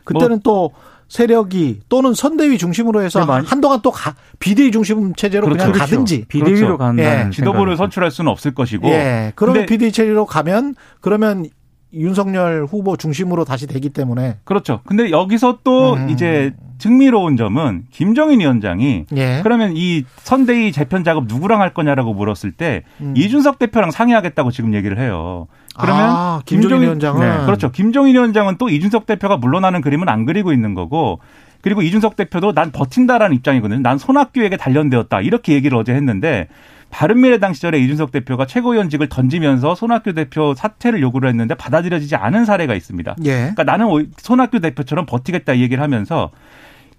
그때는 0.04 0.40
또 0.42 0.72
세력이 1.08 1.80
또는 1.88 2.14
선대위 2.14 2.58
중심으로 2.58 3.02
해서 3.02 3.24
네, 3.24 3.46
한동안 3.46 3.80
또 3.82 3.90
가, 3.90 4.14
비대위 4.38 4.70
중심 4.72 5.14
체제로 5.14 5.46
그렇죠. 5.46 5.58
그냥 5.58 5.72
그렇죠. 5.72 5.90
가든지 5.90 6.24
비대위로 6.28 6.56
그렇죠. 6.66 6.78
간다는 6.78 7.26
예. 7.26 7.30
지도부를 7.30 7.76
선출할 7.76 8.10
수는 8.10 8.30
없을 8.30 8.54
것이고. 8.54 8.88
예. 8.88 9.32
그러면 9.36 9.62
근데- 9.62 9.66
비대위 9.74 9.92
체제로 9.92 10.26
가면 10.26 10.74
그러면 11.00 11.46
윤석열 11.94 12.64
후보 12.64 12.96
중심으로 12.96 13.44
다시 13.44 13.66
되기 13.66 13.90
때문에 13.90 14.38
그렇죠. 14.44 14.80
근데 14.84 15.10
여기서 15.10 15.58
또 15.64 15.94
음. 15.94 16.10
이제 16.10 16.52
흥미로운 16.80 17.36
점은 17.36 17.84
김정인 17.90 18.40
위원장이 18.40 19.06
예. 19.16 19.40
그러면 19.42 19.72
이 19.74 20.04
선대위 20.18 20.72
재편 20.72 21.02
작업 21.02 21.24
누구랑 21.26 21.60
할 21.60 21.72
거냐라고 21.72 22.12
물었을 22.12 22.52
때 22.52 22.82
음. 23.00 23.14
이준석 23.16 23.58
대표랑 23.58 23.90
상의하겠다고 23.90 24.50
지금 24.50 24.74
얘기를 24.74 24.98
해요. 24.98 25.46
그러면 25.78 26.04
아, 26.04 26.40
김정인 26.44 26.82
위원장은 26.82 27.20
네, 27.20 27.44
그렇죠. 27.46 27.70
김종인 27.72 28.14
위원장은 28.14 28.58
또 28.58 28.68
이준석 28.68 29.06
대표가 29.06 29.36
물러나는 29.38 29.80
그림은 29.80 30.08
안 30.08 30.24
그리고 30.24 30.52
있는 30.52 30.74
거고 30.74 31.20
그리고 31.62 31.80
이준석 31.80 32.16
대표도 32.16 32.52
난 32.52 32.70
버틴다라는 32.70 33.34
입장이거든요. 33.36 33.80
난 33.80 33.96
손학규에게 33.96 34.58
단련되었다. 34.58 35.22
이렇게 35.22 35.54
얘기를 35.54 35.78
어제 35.78 35.94
했는데 35.94 36.48
바른미래당 36.94 37.54
시절에 37.54 37.80
이준석 37.80 38.12
대표가 38.12 38.46
최고위원직을 38.46 39.08
던지면서 39.08 39.74
손학규 39.74 40.14
대표 40.14 40.54
사퇴를 40.54 41.02
요구를 41.02 41.28
했는데 41.28 41.56
받아들여지지 41.56 42.14
않은 42.14 42.44
사례가 42.44 42.72
있습니다. 42.76 43.16
예. 43.24 43.32
그러니까 43.32 43.64
나는 43.64 44.12
손학규 44.16 44.60
대표처럼 44.60 45.04
버티겠다 45.04 45.54
이 45.54 45.62
얘기를 45.62 45.82
하면서 45.82 46.30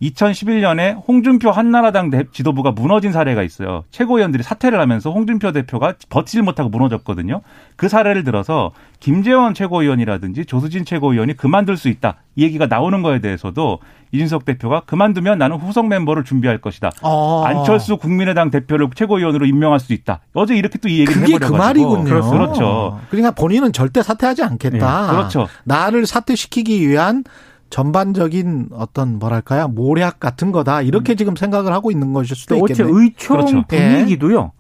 2011년에 0.02 1.02
홍준표 1.08 1.52
한나라당 1.52 2.10
대- 2.10 2.24
지도부가 2.32 2.72
무너진 2.72 3.12
사례가 3.12 3.44
있어요. 3.44 3.84
최고위원들이 3.92 4.44
사퇴를 4.44 4.80
하면서 4.80 5.12
홍준표 5.12 5.52
대표가 5.52 5.94
버티질 6.10 6.44
못하고 6.44 6.70
무너졌거든요. 6.70 7.42
그 7.76 7.88
사례를 7.90 8.24
들어서 8.24 8.72
김재원 9.00 9.54
최고위원이라든지 9.54 10.46
조수진 10.46 10.86
최고위원이 10.86 11.36
그만둘 11.38 11.78
수 11.78 11.90
있다. 11.90 12.18
이 12.36 12.44
얘기가 12.44 12.68
나오는 12.68 13.02
거에 13.02 13.20
대해서도 13.20 13.80
이준석 14.12 14.46
대표가 14.46 14.82
그만두면 14.86 15.38
나는 15.38 15.58
후속 15.58 15.88
멤버를 15.88 16.24
준비할 16.24 16.60
것이다. 16.60 16.92
어. 17.02 17.44
안철수 17.46 17.98
국민의당 17.98 18.50
대표를 18.52 18.88
최고위원으로 18.96 19.46
임명할 19.46 19.80
수 19.80 19.94
있다. 19.94 20.20
어제 20.34 20.56
이렇게 20.56 20.78
또 20.80 20.88
이 20.88 21.00
얘기를 21.00 21.14
그게 21.22 21.34
해버려가지고 21.34 21.54
그 21.58 21.58
말이군요. 21.58 22.30
그렇죠. 22.32 23.00
그러니까 23.10 23.32
본인은 23.32 23.74
절대 23.74 24.02
사퇴하지 24.04 24.44
않겠다. 24.44 25.08
네, 25.08 25.12
그렇죠. 25.12 25.48
나를 25.64 26.06
사퇴시키기 26.06 26.88
위한 26.88 27.24
전반적인 27.70 28.70
어떤 28.72 29.20
뭐랄까요 29.20 29.68
모략 29.68 30.20
같은 30.20 30.52
거다 30.52 30.82
이렇게 30.82 31.16
지금 31.16 31.36
생각을 31.36 31.74
하고 31.74 31.92
있는 31.92 32.14
것일 32.14 32.36
수도 32.36 32.58
또 32.58 32.64
어째 32.64 32.74
있겠네. 32.74 32.92
의총 32.94 33.38
그렇죠. 33.38 33.64
분위기도요. 33.68 34.52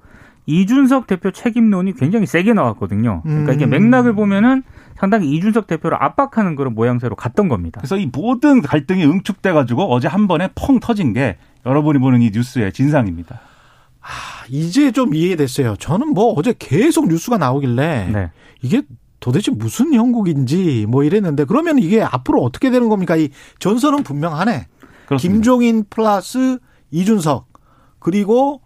이준석 0.48 1.08
대표 1.08 1.32
책임론이 1.32 1.94
굉장히 1.94 2.28
세게 2.28 2.54
나왔거든요. 2.54 3.22
그러니까 3.24 3.54
이게 3.54 3.66
음. 3.66 3.72
맥락을 3.72 4.14
보면은 4.14 4.64
상당히 4.96 5.32
이준석 5.32 5.68
대표를 5.68 5.98
압박하는 6.02 6.56
그런 6.56 6.76
모양새로 6.76 7.16
갔던 7.16 7.48
겁니다. 7.48 7.82
그래서 7.82 7.98
이 7.98 8.10
모든 8.12 8.62
갈등이 8.62 9.04
응축돼 9.06 9.54
가지고 9.54 9.92
어제 9.92 10.08
한 10.08 10.28
번에 10.28 10.50
펑 10.56 10.80
터진 10.80 11.14
게 11.14 11.38
여러분이 11.66 12.00
보는 12.00 12.22
이 12.22 12.30
뉴스의 12.32 12.74
진상입니다. 12.74 13.40
아, 14.02 14.08
이제 14.50 14.92
좀 14.92 15.16
이해됐어요. 15.16 15.78
저는 15.78 16.10
뭐 16.10 16.34
어제 16.34 16.54
계속 16.58 17.08
뉴스가 17.08 17.40
나오길래 17.40 18.10
네. 18.14 18.32
이게 18.62 18.84
도대체 19.26 19.50
무슨 19.50 19.92
형국인지 19.92 20.86
뭐 20.88 21.04
이랬는데 21.04 21.46
그러면 21.46 21.80
이게 21.80 22.04
앞으로 22.04 22.44
어떻게 22.44 22.70
되는 22.70 22.90
겁니까? 22.90 23.16
이 23.16 23.30
전선은 23.58 24.04
분명하네. 24.04 24.68
그렇습니다. 25.08 25.18
김종인 25.18 25.84
플러스 25.90 26.60
이준석 26.92 27.48
그리고 27.98 28.62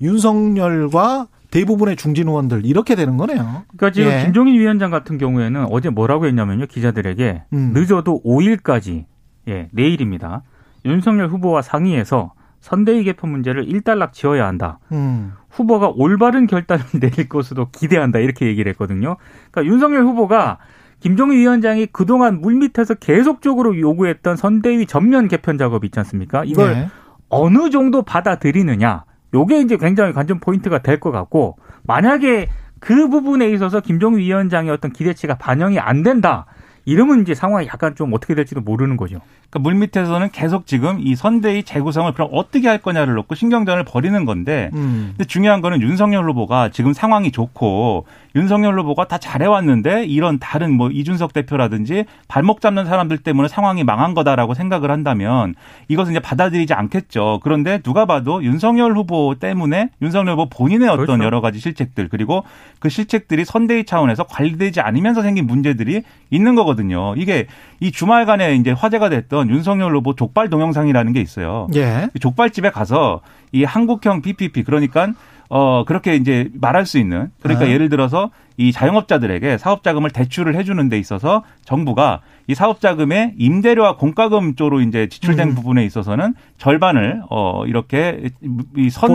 윤석열과 0.00 1.28
대부분의 1.52 1.94
중진 1.94 2.26
의원들 2.26 2.66
이렇게 2.66 2.96
되는 2.96 3.16
거네요. 3.18 3.62
그러니까 3.68 3.92
지금 3.92 4.10
예. 4.10 4.24
김종인 4.24 4.58
위원장 4.58 4.90
같은 4.90 5.16
경우에는 5.16 5.66
어제 5.70 5.90
뭐라고 5.90 6.26
했냐면요. 6.26 6.66
기자들에게 6.66 7.44
음. 7.52 7.70
늦어도 7.72 8.20
5일까지 8.24 9.04
예, 9.46 9.68
내일입니다. 9.70 10.42
윤석열 10.86 11.28
후보와 11.28 11.62
상의해서 11.62 12.32
선대위 12.60 13.04
개편 13.04 13.30
문제를 13.30 13.68
일단락 13.68 14.12
지어야 14.12 14.48
한다. 14.48 14.80
음. 14.90 15.34
후보가 15.50 15.92
올바른 15.96 16.46
결단을 16.46 16.84
내릴 17.00 17.28
것으로 17.28 17.68
기대한다. 17.70 18.18
이렇게 18.18 18.46
얘기를 18.46 18.70
했거든요. 18.70 19.16
그러니까 19.50 19.72
윤석열 19.72 20.02
후보가 20.04 20.58
김종인 21.00 21.38
위원장이 21.38 21.86
그동안 21.86 22.40
물밑에서 22.40 22.94
계속적으로 22.94 23.78
요구했던 23.78 24.36
선대위 24.36 24.86
전면 24.86 25.28
개편 25.28 25.56
작업 25.58 25.84
있지 25.84 25.98
않습니까? 26.00 26.44
이걸 26.44 26.72
네. 26.74 26.88
어느 27.28 27.70
정도 27.70 28.02
받아들이느냐. 28.02 29.04
요게 29.32 29.60
이제 29.60 29.76
굉장히 29.76 30.12
관전 30.12 30.40
포인트가 30.40 30.78
될 30.82 30.98
것 31.00 31.10
같고 31.12 31.56
만약에 31.84 32.48
그 32.80 33.08
부분에 33.08 33.48
있어서 33.50 33.80
김종인 33.80 34.20
위원장의 34.20 34.70
어떤 34.72 34.92
기대치가 34.92 35.36
반영이 35.36 35.78
안 35.78 36.02
된다. 36.02 36.46
이러면 36.84 37.22
이제 37.22 37.34
상황이 37.34 37.66
약간 37.66 37.94
좀 37.94 38.12
어떻게 38.12 38.34
될지도 38.34 38.60
모르는 38.60 38.96
거죠. 38.96 39.20
그러니까 39.50 39.58
물밑에서는 39.70 40.30
계속 40.30 40.66
지금 40.66 40.98
이 41.00 41.14
선대위 41.14 41.64
재구성을 41.64 42.12
그럼 42.12 42.28
어떻게 42.32 42.68
할 42.68 42.78
거냐를 42.78 43.14
놓고 43.14 43.34
신경전을 43.34 43.84
벌이는 43.84 44.24
건데 44.24 44.70
음. 44.74 45.14
근데 45.16 45.24
중요한 45.24 45.60
거는 45.60 45.82
윤석열 45.82 46.28
후보가 46.30 46.70
지금 46.70 46.92
상황이 46.92 47.32
좋고 47.32 48.06
윤석열 48.34 48.78
후보가 48.78 49.08
다 49.08 49.18
잘해왔는데 49.18 50.04
이런 50.04 50.38
다른 50.38 50.72
뭐 50.72 50.90
이준석 50.90 51.32
대표라든지 51.32 52.04
발목 52.28 52.60
잡는 52.60 52.84
사람들 52.84 53.18
때문에 53.18 53.48
상황이 53.48 53.84
망한 53.84 54.14
거다라고 54.14 54.54
생각을 54.54 54.90
한다면 54.90 55.54
이것은 55.88 56.12
이제 56.12 56.20
받아들이지 56.20 56.74
않겠죠. 56.74 57.40
그런데 57.42 57.78
누가 57.78 58.06
봐도 58.06 58.42
윤석열 58.44 58.96
후보 58.96 59.34
때문에 59.38 59.90
윤석열 60.02 60.34
후보 60.34 60.48
본인의 60.48 60.88
어떤 60.88 61.06
그렇죠. 61.06 61.24
여러 61.24 61.40
가지 61.40 61.58
실책들 61.58 62.08
그리고 62.08 62.44
그 62.78 62.88
실책들이 62.88 63.44
선대위 63.44 63.84
차원에서 63.84 64.24
관리되지 64.24 64.80
않으면서 64.80 65.22
생긴 65.22 65.46
문제들이 65.46 66.02
있는 66.30 66.54
거거든요. 66.54 67.14
이게 67.16 67.46
이 67.80 67.90
주말간에 67.90 68.54
이제 68.56 68.70
화제가 68.70 69.08
됐던 69.08 69.50
윤석열 69.50 69.94
후보 69.96 70.14
족발 70.14 70.50
동영상이라는 70.50 71.12
게 71.12 71.20
있어요. 71.20 71.66
예. 71.74 72.08
이 72.14 72.18
족발집에 72.18 72.70
가서 72.70 73.20
이 73.52 73.64
한국형 73.64 74.22
PPP 74.22 74.62
그러니까 74.62 75.12
어 75.50 75.84
그렇게 75.84 76.14
이제 76.14 76.48
말할 76.54 76.86
수 76.86 76.96
있는 76.98 77.30
그러니까 77.42 77.66
네. 77.66 77.72
예를 77.72 77.88
들어서 77.88 78.30
이 78.60 78.72
자영업자들에게 78.72 79.56
사업 79.56 79.82
자금을 79.82 80.10
대출을 80.10 80.54
해주는 80.54 80.88
데 80.90 80.98
있어서 80.98 81.42
정부가 81.64 82.20
이 82.46 82.54
사업 82.54 82.80
자금의 82.80 83.34
임대료와 83.38 83.96
공과금 83.96 84.54
쪽으로 84.54 84.82
이제 84.82 85.08
지출된 85.08 85.50
음. 85.50 85.54
부분에 85.54 85.82
있어서는 85.86 86.34
절반을 86.58 87.22
어 87.30 87.64
이렇게 87.66 88.28
이선. 88.76 89.08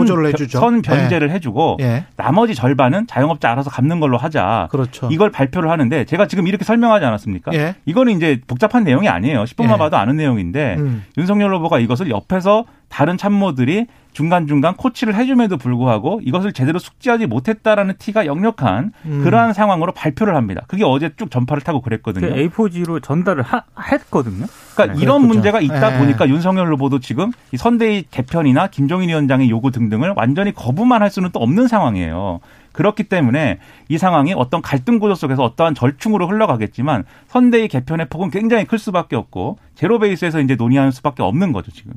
선 0.60 0.82
변제를 0.82 1.30
해주고 1.30 1.76
예. 1.80 2.06
나머지 2.16 2.56
절반은 2.56 3.06
자영업자 3.06 3.52
알아서 3.52 3.70
갚는 3.70 4.00
걸로 4.00 4.16
하자. 4.16 4.66
그렇죠. 4.72 5.08
이걸 5.12 5.30
발표를 5.30 5.70
하는데 5.70 6.04
제가 6.06 6.26
지금 6.26 6.48
이렇게 6.48 6.64
설명하지 6.64 7.04
않았습니까? 7.04 7.52
예. 7.54 7.76
이거는 7.84 8.16
이제 8.16 8.40
복잡한 8.48 8.82
내용이 8.82 9.08
아니에요. 9.08 9.44
10분만 9.44 9.74
예. 9.74 9.78
봐도 9.78 9.96
아는 9.96 10.16
내용인데 10.16 10.76
음. 10.78 11.04
윤석열 11.18 11.54
후보가 11.54 11.78
이것을 11.78 12.10
옆에서 12.10 12.64
다른 12.88 13.16
참모들이 13.16 13.86
중간중간 14.12 14.76
코치를 14.76 15.14
해줌에도 15.14 15.58
불구하고 15.58 16.20
이것을 16.24 16.54
제대로 16.54 16.78
숙지하지 16.78 17.26
못했다라는 17.26 17.96
티가 17.98 18.24
역력한 18.24 18.92
음. 19.04 19.20
그 19.22 19.28
러한 19.36 19.52
상황으로 19.52 19.92
발표를 19.92 20.34
합니다. 20.34 20.62
그게 20.66 20.84
어제 20.84 21.10
쭉 21.16 21.30
전파를 21.30 21.62
타고 21.62 21.80
그랬거든요. 21.80 22.28
그 22.28 22.34
A4G로 22.34 23.02
전달을 23.02 23.42
하, 23.42 23.62
했거든요. 23.92 24.46
그러니까 24.74 24.96
네. 24.96 25.02
이런 25.02 25.22
그랬죠. 25.22 25.34
문제가 25.34 25.60
있다 25.60 25.94
예. 25.94 25.98
보니까 25.98 26.28
윤석열 26.28 26.72
후보도 26.72 26.98
지금 27.00 27.32
이 27.52 27.56
선대위 27.56 28.06
개편이나 28.10 28.68
김종인 28.68 29.08
위원장의 29.08 29.50
요구 29.50 29.70
등등을 29.70 30.14
완전히 30.16 30.52
거부만 30.52 31.02
할 31.02 31.10
수는 31.10 31.30
또 31.32 31.40
없는 31.40 31.68
상황이에요. 31.68 32.40
그렇기 32.72 33.04
때문에 33.04 33.58
이 33.88 33.96
상황이 33.96 34.34
어떤 34.36 34.60
갈등 34.60 34.98
구조 34.98 35.14
속에서 35.14 35.42
어떠한 35.42 35.74
절충으로 35.74 36.28
흘러가겠지만 36.28 37.04
선대위 37.28 37.68
개편의 37.68 38.08
폭은 38.10 38.30
굉장히 38.30 38.66
클 38.66 38.78
수밖에 38.78 39.16
없고 39.16 39.58
제로 39.74 39.98
베이스에서 39.98 40.40
이제 40.40 40.56
논의하는 40.56 40.90
수밖에 40.90 41.22
없는 41.22 41.52
거죠 41.52 41.70
지금. 41.70 41.94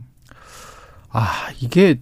아, 1.12 1.26
이게 1.60 2.00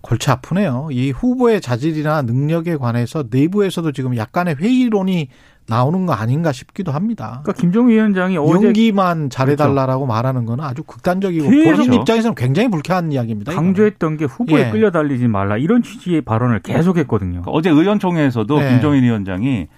골치 0.00 0.30
아프네요. 0.30 0.88
이 0.90 1.10
후보의 1.10 1.60
자질이나 1.60 2.22
능력에 2.22 2.76
관해서 2.76 3.24
내부에서도 3.30 3.92
지금 3.92 4.16
약간의 4.16 4.56
회의론이 4.56 5.28
나오는 5.68 6.06
거 6.06 6.14
아닌가 6.14 6.50
싶기도 6.50 6.92
합니다. 6.92 7.40
그러니까 7.42 7.52
김종인 7.52 7.96
위원장이 7.96 8.38
어제 8.38 8.68
연기만 8.68 9.28
잘해달라고 9.28 10.06
말하는 10.06 10.46
건 10.46 10.60
아주 10.60 10.82
극단적이고 10.82 11.50
계속 11.50 11.76
본인 11.76 11.92
입장에서는 11.92 12.34
굉장히 12.34 12.70
불쾌한 12.70 13.12
이야기입니다. 13.12 13.52
이거는. 13.52 13.68
강조했던 13.68 14.16
게 14.16 14.24
후보에 14.24 14.68
예. 14.68 14.70
끌려달리지 14.70 15.28
말라 15.28 15.58
이런 15.58 15.82
취지의 15.82 16.22
발언을 16.22 16.60
계속했거든요. 16.60 17.42
그러니까 17.42 17.50
어제 17.50 17.68
의원총회에서도 17.68 18.58
네. 18.58 18.70
김종인 18.70 19.04
위원장이 19.04 19.68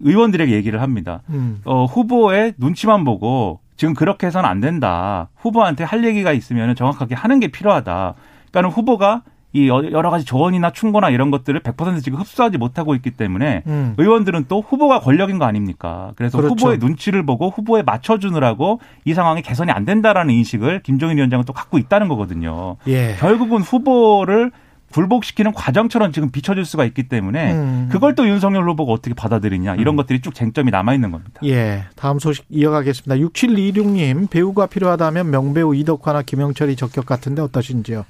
의원들에게 0.00 0.52
얘기를 0.52 0.82
합니다. 0.82 1.22
음. 1.30 1.60
어, 1.64 1.86
후보의 1.86 2.54
눈치만 2.58 3.04
보고 3.04 3.60
지금 3.76 3.94
그렇게 3.94 4.26
해서는 4.26 4.48
안 4.48 4.60
된다. 4.60 5.30
후보한테 5.36 5.84
할 5.84 6.04
얘기가 6.04 6.32
있으면 6.32 6.74
정확하게 6.74 7.14
하는 7.14 7.40
게 7.40 7.48
필요하다. 7.48 8.14
그러니까 8.50 8.74
후보가 8.74 9.22
이 9.52 9.68
여러 9.68 10.10
가지 10.10 10.26
조언이나 10.26 10.72
충고나 10.72 11.08
이런 11.08 11.30
것들을 11.30 11.60
100% 11.60 12.02
지금 12.02 12.18
흡수하지 12.18 12.58
못하고 12.58 12.94
있기 12.94 13.12
때문에 13.12 13.62
음. 13.66 13.94
의원들은 13.96 14.44
또 14.48 14.60
후보가 14.60 15.00
권력인 15.00 15.38
거 15.38 15.46
아닙니까? 15.46 16.12
그래서 16.16 16.36
그렇죠. 16.36 16.54
후보의 16.54 16.78
눈치를 16.78 17.24
보고 17.24 17.48
후보에 17.48 17.82
맞춰주느라고 17.82 18.80
이 19.06 19.14
상황이 19.14 19.40
개선이 19.40 19.70
안 19.70 19.86
된다라는 19.86 20.34
인식을 20.34 20.82
김종인 20.82 21.16
위원장은 21.16 21.46
또 21.46 21.54
갖고 21.54 21.78
있다는 21.78 22.08
거거든요. 22.08 22.76
예. 22.88 23.16
결국은 23.18 23.62
후보를 23.62 24.52
굴복시키는 24.92 25.52
과정처럼 25.52 26.12
지금 26.12 26.30
비춰질 26.30 26.64
수가 26.64 26.84
있기 26.84 27.08
때문에 27.08 27.52
음. 27.52 27.88
그걸 27.90 28.14
또 28.14 28.26
윤석열 28.28 28.68
후보가 28.68 28.92
어떻게 28.92 29.14
받아들이냐 29.14 29.76
이런 29.76 29.96
것들이 29.96 30.20
쭉 30.20 30.34
쟁점이 30.34 30.70
남아 30.70 30.94
있는 30.94 31.10
겁니다. 31.10 31.40
예. 31.44 31.84
다음 31.96 32.18
소식 32.18 32.44
이어가겠습니다. 32.50 33.26
6726님, 33.26 34.30
배우가 34.30 34.66
필요하다면 34.66 35.30
명배우 35.30 35.74
이덕화나 35.74 36.22
김영철이 36.22 36.76
적격 36.76 37.06
같은데 37.06 37.42
어떠신지요? 37.42 38.04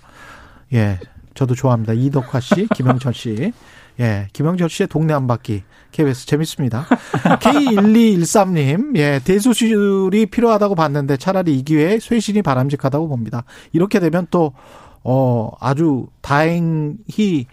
예. 0.75 0.99
저도 1.39 1.55
좋아합니다. 1.55 1.93
이덕화 1.93 2.41
씨, 2.41 2.67
김영철 2.75 3.15
씨. 3.15 3.53
예. 4.01 4.27
김영철 4.33 4.69
씨의 4.69 4.89
동네 4.89 5.13
한 5.13 5.29
바퀴. 5.29 5.63
KBS 5.93 6.27
재밌습니다. 6.27 6.85
K1213님, 7.23 8.97
예. 8.97 9.21
대수술이 9.23 10.27
필요하다고 10.27 10.75
봤는데 10.75 11.17
차라리 11.17 11.57
이 11.57 11.63
기회에 11.63 12.01
쇄신이 12.01 12.43
바람직하다고 12.43 13.07
봅니다. 13.07 13.45
이렇게 13.73 14.01
되면 14.01 14.27
또, 14.33 14.53
어, 15.05 15.53
아주 15.61 16.09
다행히, 16.23 17.47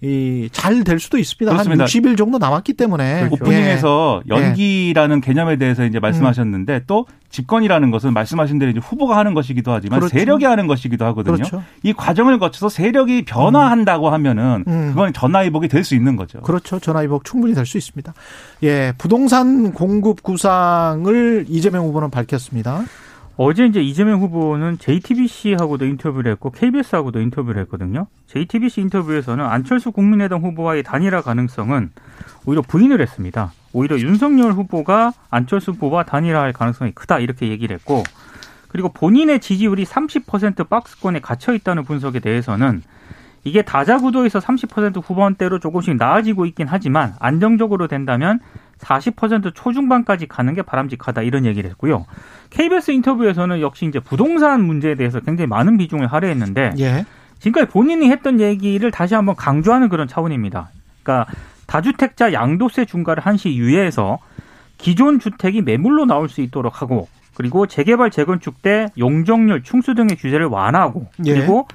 이, 0.00 0.48
잘 0.52 0.84
될 0.84 1.00
수도 1.00 1.18
있습니다. 1.18 1.50
그렇습니다. 1.50 1.82
한 1.84 1.88
60일 1.88 2.16
정도 2.16 2.38
남았기 2.38 2.74
때문에. 2.74 3.26
그 3.28 3.34
오프닝에서 3.34 4.22
예. 4.30 4.34
연기라는 4.34 5.20
개념에 5.20 5.56
대해서 5.56 5.84
이제 5.84 5.98
말씀하셨는데 5.98 6.82
또 6.86 7.06
집권이라는 7.30 7.90
것은 7.90 8.14
말씀하신 8.14 8.58
대로 8.60 8.70
이제 8.70 8.80
후보가 8.80 9.16
하는 9.16 9.34
것이기도 9.34 9.72
하지만 9.72 9.98
그렇죠. 9.98 10.16
세력이 10.16 10.44
하는 10.44 10.66
것이기도 10.68 11.04
하거든요. 11.06 11.34
그렇죠. 11.36 11.62
이 11.82 11.92
과정을 11.92 12.38
거쳐서 12.38 12.68
세력이 12.68 13.24
변화한다고 13.24 14.08
하면은 14.10 14.64
음. 14.68 14.90
그건 14.90 15.12
전화위복이 15.12 15.66
될 15.68 15.82
수 15.84 15.94
있는 15.96 16.16
거죠. 16.16 16.40
그렇죠. 16.42 16.78
전화위복 16.78 17.24
충분히 17.24 17.54
될 17.54 17.66
수 17.66 17.76
있습니다. 17.76 18.14
예, 18.62 18.92
부동산 18.98 19.72
공급 19.72 20.22
구상을 20.22 21.46
이재명 21.48 21.84
후보는 21.86 22.10
밝혔습니다. 22.10 22.84
어제 23.40 23.66
이제 23.66 23.80
이재명 23.80 24.20
후보는 24.20 24.78
JTBC하고도 24.78 25.86
인터뷰를 25.86 26.32
했고 26.32 26.50
KBS하고도 26.50 27.20
인터뷰를 27.20 27.62
했거든요. 27.62 28.08
JTBC 28.26 28.80
인터뷰에서는 28.80 29.44
안철수 29.44 29.92
국민의당 29.92 30.42
후보와의 30.42 30.82
단일화 30.82 31.22
가능성은 31.22 31.92
오히려 32.46 32.62
부인을 32.62 33.00
했습니다. 33.00 33.52
오히려 33.72 33.96
윤석열 33.96 34.54
후보가 34.54 35.12
안철수 35.30 35.70
후보와 35.70 36.02
단일화할 36.02 36.52
가능성이 36.52 36.90
크다 36.90 37.20
이렇게 37.20 37.48
얘기를 37.48 37.72
했고 37.76 38.02
그리고 38.66 38.88
본인의 38.88 39.38
지지율이 39.38 39.84
30% 39.84 40.68
박스권에 40.68 41.20
갇혀 41.20 41.54
있다는 41.54 41.84
분석에 41.84 42.18
대해서는 42.18 42.82
이게 43.44 43.62
다자 43.62 43.98
구도에서 43.98 44.38
30% 44.38 45.02
후반대로 45.04 45.58
조금씩 45.58 45.96
나아지고 45.96 46.46
있긴 46.46 46.66
하지만 46.68 47.14
안정적으로 47.18 47.86
된다면 47.86 48.40
40% 48.78 49.54
초중반까지 49.54 50.26
가는 50.26 50.54
게 50.54 50.62
바람직하다 50.62 51.22
이런 51.22 51.44
얘기를 51.44 51.68
했고요. 51.70 52.06
KBS 52.50 52.92
인터뷰에서는 52.92 53.60
역시 53.60 53.86
이제 53.86 54.00
부동산 54.00 54.64
문제에 54.64 54.94
대해서 54.94 55.20
굉장히 55.20 55.48
많은 55.48 55.76
비중을 55.78 56.06
할애했는데 56.06 56.74
예. 56.78 57.04
지금까지 57.38 57.70
본인이 57.70 58.10
했던 58.10 58.40
얘기를 58.40 58.90
다시 58.90 59.14
한번 59.14 59.34
강조하는 59.36 59.88
그런 59.88 60.08
차원입니다. 60.08 60.70
그러니까 61.02 61.32
다주택자 61.66 62.32
양도세 62.32 62.84
중과를 62.84 63.24
한시 63.24 63.54
유예해서 63.54 64.18
기존 64.78 65.18
주택이 65.18 65.62
매물로 65.62 66.06
나올 66.06 66.28
수 66.28 66.40
있도록 66.40 66.82
하고 66.82 67.08
그리고 67.34 67.66
재개발 67.66 68.10
재건축 68.10 68.62
때 68.62 68.88
용적률 68.98 69.62
충수 69.62 69.94
등의 69.94 70.16
규제를 70.16 70.46
완화하고 70.46 71.08
예. 71.26 71.34
그리고 71.34 71.68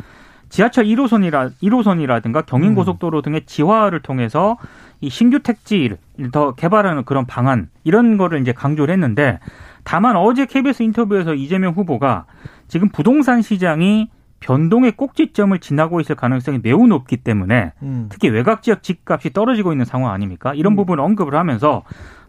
지하철 0.54 0.86
1호선이라 0.86 1.54
1호선이라든가 1.63 2.46
경인고속도로 2.46 3.24
등의 3.24 3.48
지화를 3.48 4.02
통해서 4.02 4.58
이 5.02 5.10
신규 5.10 5.39
택지를 5.39 5.98
더 6.32 6.54
개발하는 6.54 7.06
그런 7.06 7.26
방안 7.26 7.70
이런 7.84 8.18
거를 8.18 8.39
이제 8.39 8.52
강조를 8.52 8.94
했는데 8.94 9.39
다만 9.84 10.16
어제 10.16 10.46
KBS 10.46 10.84
인터뷰에서 10.84 11.34
이재명 11.34 11.74
후보가 11.74 12.26
지금 12.68 12.89
부동산 12.89 13.42
시장이 13.42 14.12
변동의 14.42 14.92
꼭지점을 14.92 15.58
지나고 15.58 16.00
있을 16.02 16.13
가능성이 16.13 16.60
매우 16.62 16.86
높기 16.86 17.18
때문에 17.18 17.72
음. 17.82 18.06
특히 18.12 18.30
외곽 18.30 18.62
지역 18.62 18.84
집값이 18.84 19.34
떨어지고 19.34 19.72
있는 19.72 19.86
상황 19.86 20.13
아닙니까? 20.13 20.54
이런 20.54 20.76
부분을 20.76 21.04
언급을 21.04 21.34
하면서 21.34 21.82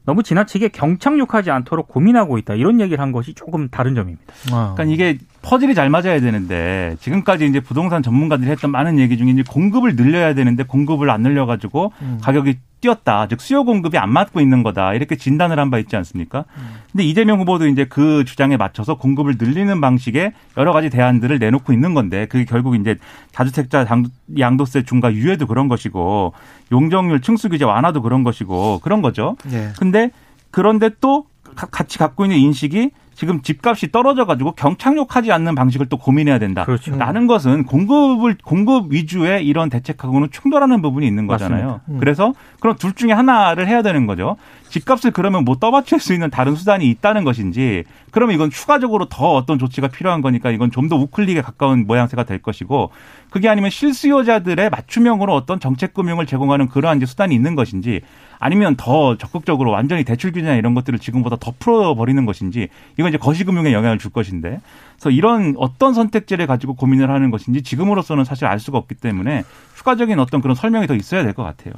너무 0.06 0.22
지나치게 0.22 0.68
경착륙하지 0.68 1.50
않도록 1.50 1.88
고민하고 1.88 2.38
있다. 2.38 2.54
이런 2.54 2.80
얘기를 2.80 3.00
한 3.00 3.12
것이 3.12 3.34
조금 3.34 3.68
다른 3.68 3.94
점입니다. 3.94 4.34
어. 4.52 4.74
그러니까 4.74 4.84
이게 4.84 5.18
퍼즐이 5.42 5.74
잘 5.74 5.88
맞아야 5.88 6.20
되는데 6.20 6.96
지금까지 7.00 7.46
이제 7.46 7.60
부동산 7.60 8.02
전문가들이 8.02 8.50
했던 8.50 8.70
많은 8.70 8.98
얘기 8.98 9.16
중에 9.16 9.30
이제 9.30 9.42
공급을 9.48 9.96
늘려야 9.96 10.34
되는데 10.34 10.62
공급을 10.64 11.10
안 11.10 11.22
늘려가지고 11.22 11.92
음. 12.02 12.18
가격이 12.22 12.58
뛰었다. 12.88 13.26
즉 13.28 13.40
수요 13.40 13.64
공급이 13.64 13.96
안 13.98 14.10
맞고 14.12 14.40
있는 14.40 14.62
거다. 14.62 14.92
이렇게 14.94 15.16
진단을 15.16 15.58
한 15.58 15.70
바 15.70 15.78
있지 15.78 15.96
않습니까? 15.96 16.44
근데 16.92 17.04
이재명 17.04 17.40
후보도 17.40 17.66
이제 17.66 17.86
그 17.86 18.24
주장에 18.26 18.56
맞춰서 18.58 18.96
공급을 18.96 19.36
늘리는 19.38 19.80
방식의 19.80 20.32
여러 20.58 20.72
가지 20.74 20.90
대안들을 20.90 21.38
내놓고 21.38 21.72
있는 21.72 21.94
건데 21.94 22.26
그게 22.26 22.44
결국 22.44 22.76
이제 22.76 22.96
다주택자 23.32 23.86
양- 23.90 24.04
양도세 24.38 24.82
중과 24.84 25.14
유예도 25.14 25.46
그런 25.46 25.68
것이고 25.68 26.34
용적률 26.70 27.22
층수 27.22 27.48
규제 27.48 27.64
완화도 27.64 28.02
그런 28.02 28.22
것이고 28.22 28.80
그런 28.80 29.00
거죠. 29.00 29.36
예. 29.50 29.70
근데 29.78 30.10
그런데 30.50 30.90
또 31.00 31.24
가- 31.56 31.66
같이 31.66 31.96
갖고 31.98 32.24
있는 32.26 32.36
인식이 32.38 32.90
지금 33.14 33.42
집값이 33.42 33.90
떨어져 33.90 34.24
가지고 34.24 34.52
경착륙하지 34.52 35.32
않는 35.32 35.54
방식을 35.54 35.86
또 35.86 35.96
고민해야 35.96 36.38
된다. 36.38 36.64
그렇죠. 36.64 36.96
라는 36.96 37.26
것은 37.26 37.64
공급을 37.64 38.36
공급 38.44 38.92
위주의 38.92 39.44
이런 39.46 39.68
대책하고는 39.70 40.28
충돌하는 40.30 40.82
부분이 40.82 41.06
있는 41.06 41.26
거잖아요. 41.26 41.80
음. 41.88 41.98
그래서 41.98 42.32
그런 42.60 42.76
둘 42.76 42.92
중에 42.94 43.12
하나를 43.12 43.66
해야 43.66 43.82
되는 43.82 44.06
거죠. 44.06 44.36
집값을 44.68 45.12
그러면 45.12 45.44
뭐 45.44 45.56
떠받칠 45.56 46.00
수 46.00 46.12
있는 46.12 46.30
다른 46.30 46.54
수단이 46.56 46.88
있다는 46.90 47.24
것인지 47.24 47.84
그러면 48.10 48.34
이건 48.34 48.50
추가적으로 48.50 49.06
더 49.08 49.32
어떤 49.34 49.58
조치가 49.58 49.88
필요한 49.88 50.20
거니까 50.20 50.50
이건 50.50 50.70
좀 50.70 50.84
더 50.84 50.96
우클릭에 50.96 51.40
가까운 51.40 51.86
모양새가 51.86 52.24
될 52.24 52.42
것이고 52.42 52.90
그게 53.30 53.48
아니면 53.48 53.70
실수요자들의 53.70 54.68
맞춤형으로 54.68 55.34
어떤 55.34 55.58
정책 55.58 55.94
금융을 55.94 56.26
제공하는 56.26 56.68
그러한 56.68 56.98
이제 56.98 57.06
수단이 57.06 57.34
있는 57.34 57.54
것인지 57.54 58.02
아니면 58.44 58.76
더 58.76 59.16
적극적으로 59.16 59.70
완전히 59.70 60.04
대출 60.04 60.30
규제나 60.30 60.56
이런 60.56 60.74
것들을 60.74 60.98
지금보다 60.98 61.36
더 61.40 61.54
풀어버리는 61.58 62.26
것인지 62.26 62.68
이건 62.98 63.08
이제 63.08 63.16
거시금융에 63.16 63.72
영향을 63.72 63.96
줄 63.96 64.10
것인데 64.10 64.60
그래서 64.96 65.08
이런 65.08 65.54
어떤 65.56 65.94
선택지를 65.94 66.46
가지고 66.46 66.74
고민을 66.74 67.08
하는 67.10 67.30
것인지 67.30 67.62
지금으로서는 67.62 68.24
사실 68.26 68.44
알 68.44 68.60
수가 68.60 68.76
없기 68.76 68.96
때문에 68.96 69.44
추가적인 69.76 70.18
어떤 70.18 70.42
그런 70.42 70.54
설명이 70.54 70.86
더 70.86 70.94
있어야 70.94 71.22
될 71.22 71.32
것 71.32 71.42
같아요. 71.42 71.72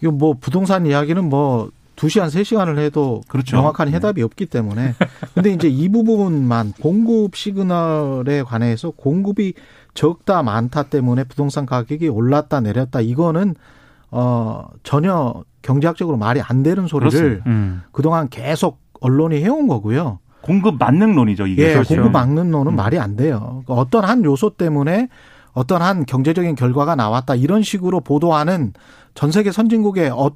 이거 0.00 0.10
뭐 0.10 0.34
부동산 0.34 0.86
이야기는 0.86 1.28
뭐 1.28 1.70
2시간, 1.94 2.26
3시간을 2.26 2.78
해도 2.78 3.20
그렇죠. 3.28 3.56
명확한 3.56 3.90
네. 3.90 3.94
해답이 3.94 4.22
없기 4.22 4.46
때문에. 4.46 4.94
근데 5.34 5.52
이제 5.52 5.68
이 5.68 5.88
부분만 5.88 6.72
공급 6.80 7.36
시그널에 7.36 8.42
관해서 8.42 8.90
공급이 8.90 9.54
적다, 9.94 10.42
많다 10.42 10.84
때문에 10.84 11.22
부동산 11.24 11.64
가격이 11.64 12.08
올랐다, 12.08 12.60
내렸다. 12.60 13.02
이거는 13.02 13.54
어 14.12 14.68
전혀 14.82 15.42
경제학적으로 15.62 16.16
말이 16.16 16.40
안 16.40 16.62
되는 16.62 16.86
소리를. 16.86 17.42
음. 17.46 17.82
그동안 17.92 18.28
계속 18.28 18.78
언론이 19.00 19.42
해온 19.42 19.66
거고요. 19.66 20.18
공급 20.42 20.76
만능론이죠 20.78 21.46
이게. 21.46 21.70
예, 21.70 21.72
그렇죠. 21.74 21.94
공급 21.94 22.12
막는 22.12 22.50
노는 22.50 22.72
음. 22.72 22.76
말이 22.76 22.98
안 22.98 23.16
돼요. 23.16 23.62
그러니까 23.64 23.74
어떤 23.74 24.04
한 24.04 24.24
요소 24.24 24.50
때문에 24.50 25.08
어떤 25.54 25.82
한 25.82 26.04
경제적인 26.04 26.54
결과가 26.54 26.94
나왔다 26.94 27.34
이런 27.34 27.62
식으로 27.62 28.00
보도하는 28.00 28.72
전 29.14 29.30
세계 29.30 29.52
선진국의 29.52 30.10
어, 30.10 30.30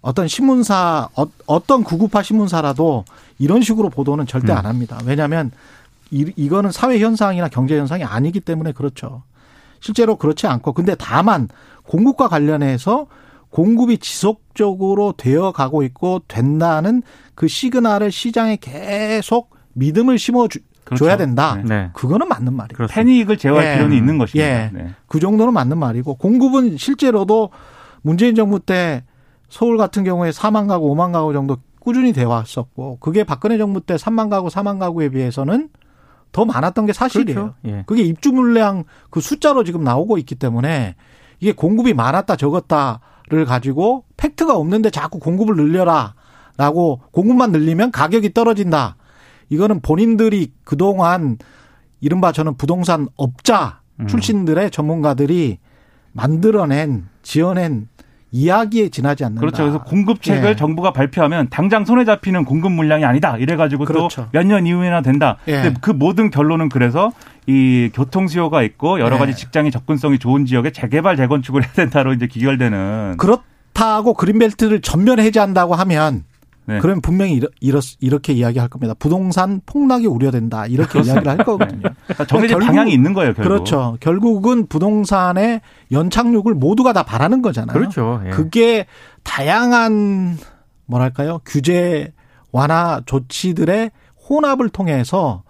어떤 0.00 0.28
신문사 0.28 1.08
어, 1.14 1.66
떤 1.66 1.82
구급화 1.84 2.22
신문사라도 2.22 3.04
이런 3.38 3.62
식으로 3.62 3.90
보도는 3.90 4.26
절대 4.26 4.52
음. 4.52 4.58
안 4.58 4.66
합니다. 4.66 4.98
왜냐하면 5.04 5.50
이, 6.10 6.30
이거는 6.36 6.70
사회 6.70 6.98
현상이나 7.00 7.48
경제 7.48 7.78
현상이 7.78 8.04
아니기 8.04 8.40
때문에 8.40 8.72
그렇죠. 8.72 9.22
실제로 9.80 10.16
그렇지 10.16 10.46
않고 10.46 10.72
근데 10.72 10.94
다만 10.94 11.48
공급과 11.86 12.28
관련해서 12.28 13.06
공급이 13.50 13.98
지속적으로 13.98 15.14
되어 15.16 15.52
가고 15.52 15.82
있고 15.84 16.22
된다는 16.26 17.02
그 17.34 17.46
시그널을 17.46 18.10
시장에 18.10 18.56
계속 18.60 19.50
믿음을 19.74 20.18
심어 20.18 20.48
주, 20.48 20.58
그렇죠. 20.84 21.04
줘야 21.04 21.16
된다. 21.16 21.56
네. 21.56 21.62
네. 21.64 21.90
그거는 21.92 22.28
맞는 22.28 22.52
말이에요. 22.52 22.76
그렇습니다. 22.76 22.94
패닉을 22.94 23.38
제어할 23.38 23.64
예. 23.64 23.74
필요는 23.74 23.96
있는 23.96 24.18
것입니다. 24.18 24.48
예. 24.48 24.70
네. 24.72 24.94
그 25.06 25.20
정도는 25.20 25.52
맞는 25.52 25.78
말이고 25.78 26.16
공급은 26.16 26.76
실제로도 26.76 27.50
문재인 28.02 28.34
정부 28.34 28.60
때 28.60 29.04
서울 29.48 29.76
같은 29.76 30.04
경우에 30.04 30.30
4만 30.30 30.68
가구, 30.68 30.92
5만 30.94 31.12
가구 31.12 31.32
정도 31.32 31.58
꾸준히 31.80 32.12
돼 32.12 32.24
왔었고 32.24 32.98
그게 32.98 33.24
박근혜 33.24 33.58
정부 33.58 33.80
때 33.80 33.96
3만 33.96 34.30
가구, 34.30 34.48
4만 34.48 34.78
가구에 34.78 35.10
비해서는 35.10 35.68
더 36.32 36.44
많았던 36.44 36.86
게 36.86 36.92
사실이에요. 36.92 37.34
그렇죠. 37.34 37.54
예. 37.66 37.84
그게 37.86 38.02
입주 38.02 38.32
물량 38.32 38.84
그 39.10 39.20
숫자로 39.20 39.64
지금 39.64 39.84
나오고 39.84 40.18
있기 40.18 40.34
때문에 40.34 40.96
이게 41.44 41.52
공급이 41.52 41.92
많았다 41.92 42.36
적었다를 42.36 43.44
가지고 43.46 44.04
팩트가 44.16 44.56
없는데 44.56 44.88
자꾸 44.88 45.18
공급을 45.18 45.56
늘려라라고 45.56 47.02
공급만 47.10 47.52
늘리면 47.52 47.92
가격이 47.92 48.32
떨어진다. 48.32 48.96
이거는 49.50 49.80
본인들이 49.82 50.52
그동안 50.64 51.36
이른바 52.00 52.32
저는 52.32 52.56
부동산 52.56 53.08
업자 53.16 53.80
음. 54.00 54.06
출신들의 54.06 54.70
전문가들이 54.70 55.58
만들어낸 56.12 57.08
지어낸 57.22 57.88
이야기에 58.30 58.88
지나지 58.88 59.24
않는다. 59.24 59.40
그렇죠. 59.40 59.64
그래서 59.64 59.84
공급책을 59.84 60.50
예. 60.50 60.56
정부가 60.56 60.92
발표하면 60.94 61.50
당장 61.50 61.84
손에 61.84 62.06
잡히는 62.06 62.46
공급 62.46 62.72
물량이 62.72 63.04
아니다. 63.04 63.36
이래가지고 63.36 63.84
그렇죠. 63.84 64.28
또몇 64.32 64.46
년 64.46 64.66
이후에나 64.66 65.02
된다. 65.02 65.36
예. 65.46 65.62
근데 65.62 65.74
그 65.82 65.90
모든 65.90 66.30
결론은 66.30 66.70
그래서 66.70 67.12
이 67.46 67.90
교통 67.92 68.26
수요가 68.26 68.62
있고 68.62 69.00
여러 69.00 69.16
예. 69.16 69.18
가지 69.18 69.34
직장의 69.34 69.70
접근성이 69.70 70.18
좋은 70.18 70.46
지역에 70.46 70.72
재개발 70.72 71.16
재건축을 71.16 71.62
해야 71.62 71.72
된다로 71.72 72.12
이제 72.14 72.26
기결되는. 72.26 73.16
그렇다고 73.18 74.14
그린벨트를 74.14 74.80
전면 74.80 75.18
해제한다고 75.18 75.74
하면 75.74 76.24
네. 76.66 76.78
그러면 76.80 77.02
분명히 77.02 77.34
이러, 77.34 77.48
이렇, 77.60 77.80
이렇게 78.00 78.32
이야기할 78.32 78.68
겁니다. 78.70 78.94
부동산 78.98 79.60
폭락이 79.66 80.06
우려된다. 80.06 80.64
이렇게 80.64 81.00
이야기를 81.02 81.28
할 81.28 81.36
거거든요. 81.38 81.82
그러니까 82.06 82.24
정해진 82.24 82.56
결국- 82.56 82.66
방향이 82.66 82.90
있는 82.94 83.12
거예요. 83.12 83.34
결국. 83.34 83.48
그렇죠. 83.50 83.98
결국은 84.00 84.66
부동산의 84.66 85.60
연착륙을 85.92 86.54
모두가 86.54 86.94
다 86.94 87.02
바라는 87.02 87.42
거잖아요. 87.42 87.76
그렇죠. 87.78 88.22
예. 88.24 88.30
그게 88.30 88.86
다양한 89.24 90.38
뭐랄까요 90.86 91.40
규제 91.44 92.12
완화 92.52 93.02
조치들의 93.04 93.90
혼합을 94.30 94.70
통해서 94.70 95.42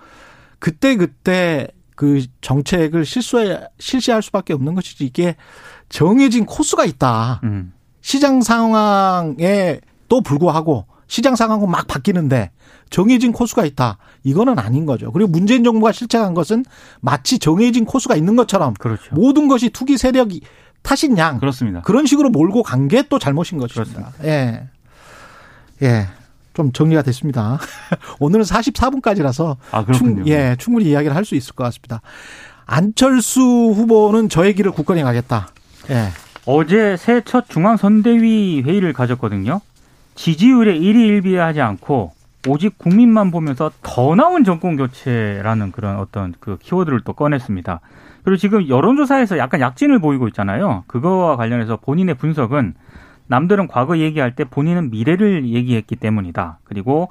그때 0.59 0.97
그때 0.97 1.69
그 1.95 2.25
정책을 2.41 3.05
실수해 3.05 3.61
실시할 3.79 4.23
수밖에 4.23 4.53
없는 4.53 4.75
것이지 4.75 5.05
이게 5.05 5.37
정해진 5.89 6.45
코스가 6.47 6.85
있다. 6.85 7.41
음. 7.45 7.73
시장 8.01 8.43
상황에 8.43 9.81
또 10.09 10.21
불구하고 10.21 10.87
시장 11.07 11.37
상황은 11.37 11.71
막 11.71 11.87
바뀌는데 11.87 12.51
정해진 12.91 13.33
코스가 13.33 13.65
있다. 13.65 13.99
이거는 14.25 14.59
아닌 14.59 14.87
거죠. 14.87 15.11
그리고 15.13 15.31
문재인 15.31 15.65
정부가 15.65 15.93
실책한 15.93 16.35
것은 16.35 16.65
마치 17.01 17.39
정해진 17.39 17.85
코스가 17.85 18.17
있는 18.17 18.37
것처럼 18.37 18.75
그렇죠. 18.75 19.15
모든 19.15 19.49
것이 19.49 19.71
투기 19.71 19.97
세력이 19.99 20.43
탓인 20.83 21.17
양 21.19 21.39
그렇습니다. 21.39 21.81
그런 21.83 22.07
식으로 22.07 22.29
몰고 22.31 22.63
간 22.63 22.89
게 22.89 23.03
또 23.09 23.19
잘못인 23.19 23.59
것입니다. 23.59 24.13
예. 24.25 24.69
예. 25.83 26.07
좀 26.55 26.73
정리가 26.73 27.03
됐습니다. 27.03 27.59
오늘은 28.21 28.45
44분까지라서 28.45 29.57
아. 29.73 29.85
충, 29.93 30.27
예, 30.27 30.57
충분히 30.59 30.87
이야기를 30.87 31.15
할 31.15 31.25
수 31.25 31.35
있을 31.35 31.55
것 31.55 31.65
같습니다. 31.65 32.01
안철수 32.67 33.41
후보는 33.41 34.29
저의 34.29 34.55
길을 34.55 34.71
굳건히 34.73 35.03
가겠다. 35.03 35.49
예. 35.91 36.09
어제 36.47 36.97
새 36.97 37.23
첫 37.23 37.49
중앙선대위 37.49 38.63
회의를 38.63 38.93
가졌거든요. 38.93 39.61
지지율에 40.15 40.77
일희일비하지 40.77 41.61
않고 41.61 42.13
오직 42.47 42.77
국민만 42.79 43.31
보면서 43.31 43.71
더 43.83 44.15
나은 44.15 44.45
정권 44.45 44.77
교체라는 44.77 45.73
그런 45.73 45.99
어떤 45.99 46.35
그 46.41 46.59
키워드를 46.61 47.01
또 47.05 47.15
꺼냈습니다. 47.15 47.81
그리고 48.23 48.37
지금 48.37 48.69
여론조사에서 48.69 49.39
약간 49.39 49.61
약진을 49.61 49.99
보이고 49.99 50.29
있잖아요. 50.29 50.85
그거와 50.87 51.37
관련해서 51.37 51.77
본인의 51.79 52.15
분석은 52.17 52.75
남들은 53.27 53.69
과거 53.69 53.99
얘기할 53.99 54.35
때 54.35 54.45
본인은 54.45 54.91
미래를 54.91 55.47
얘기했기 55.49 55.97
때문이다. 55.97 56.59
그리고 56.65 57.09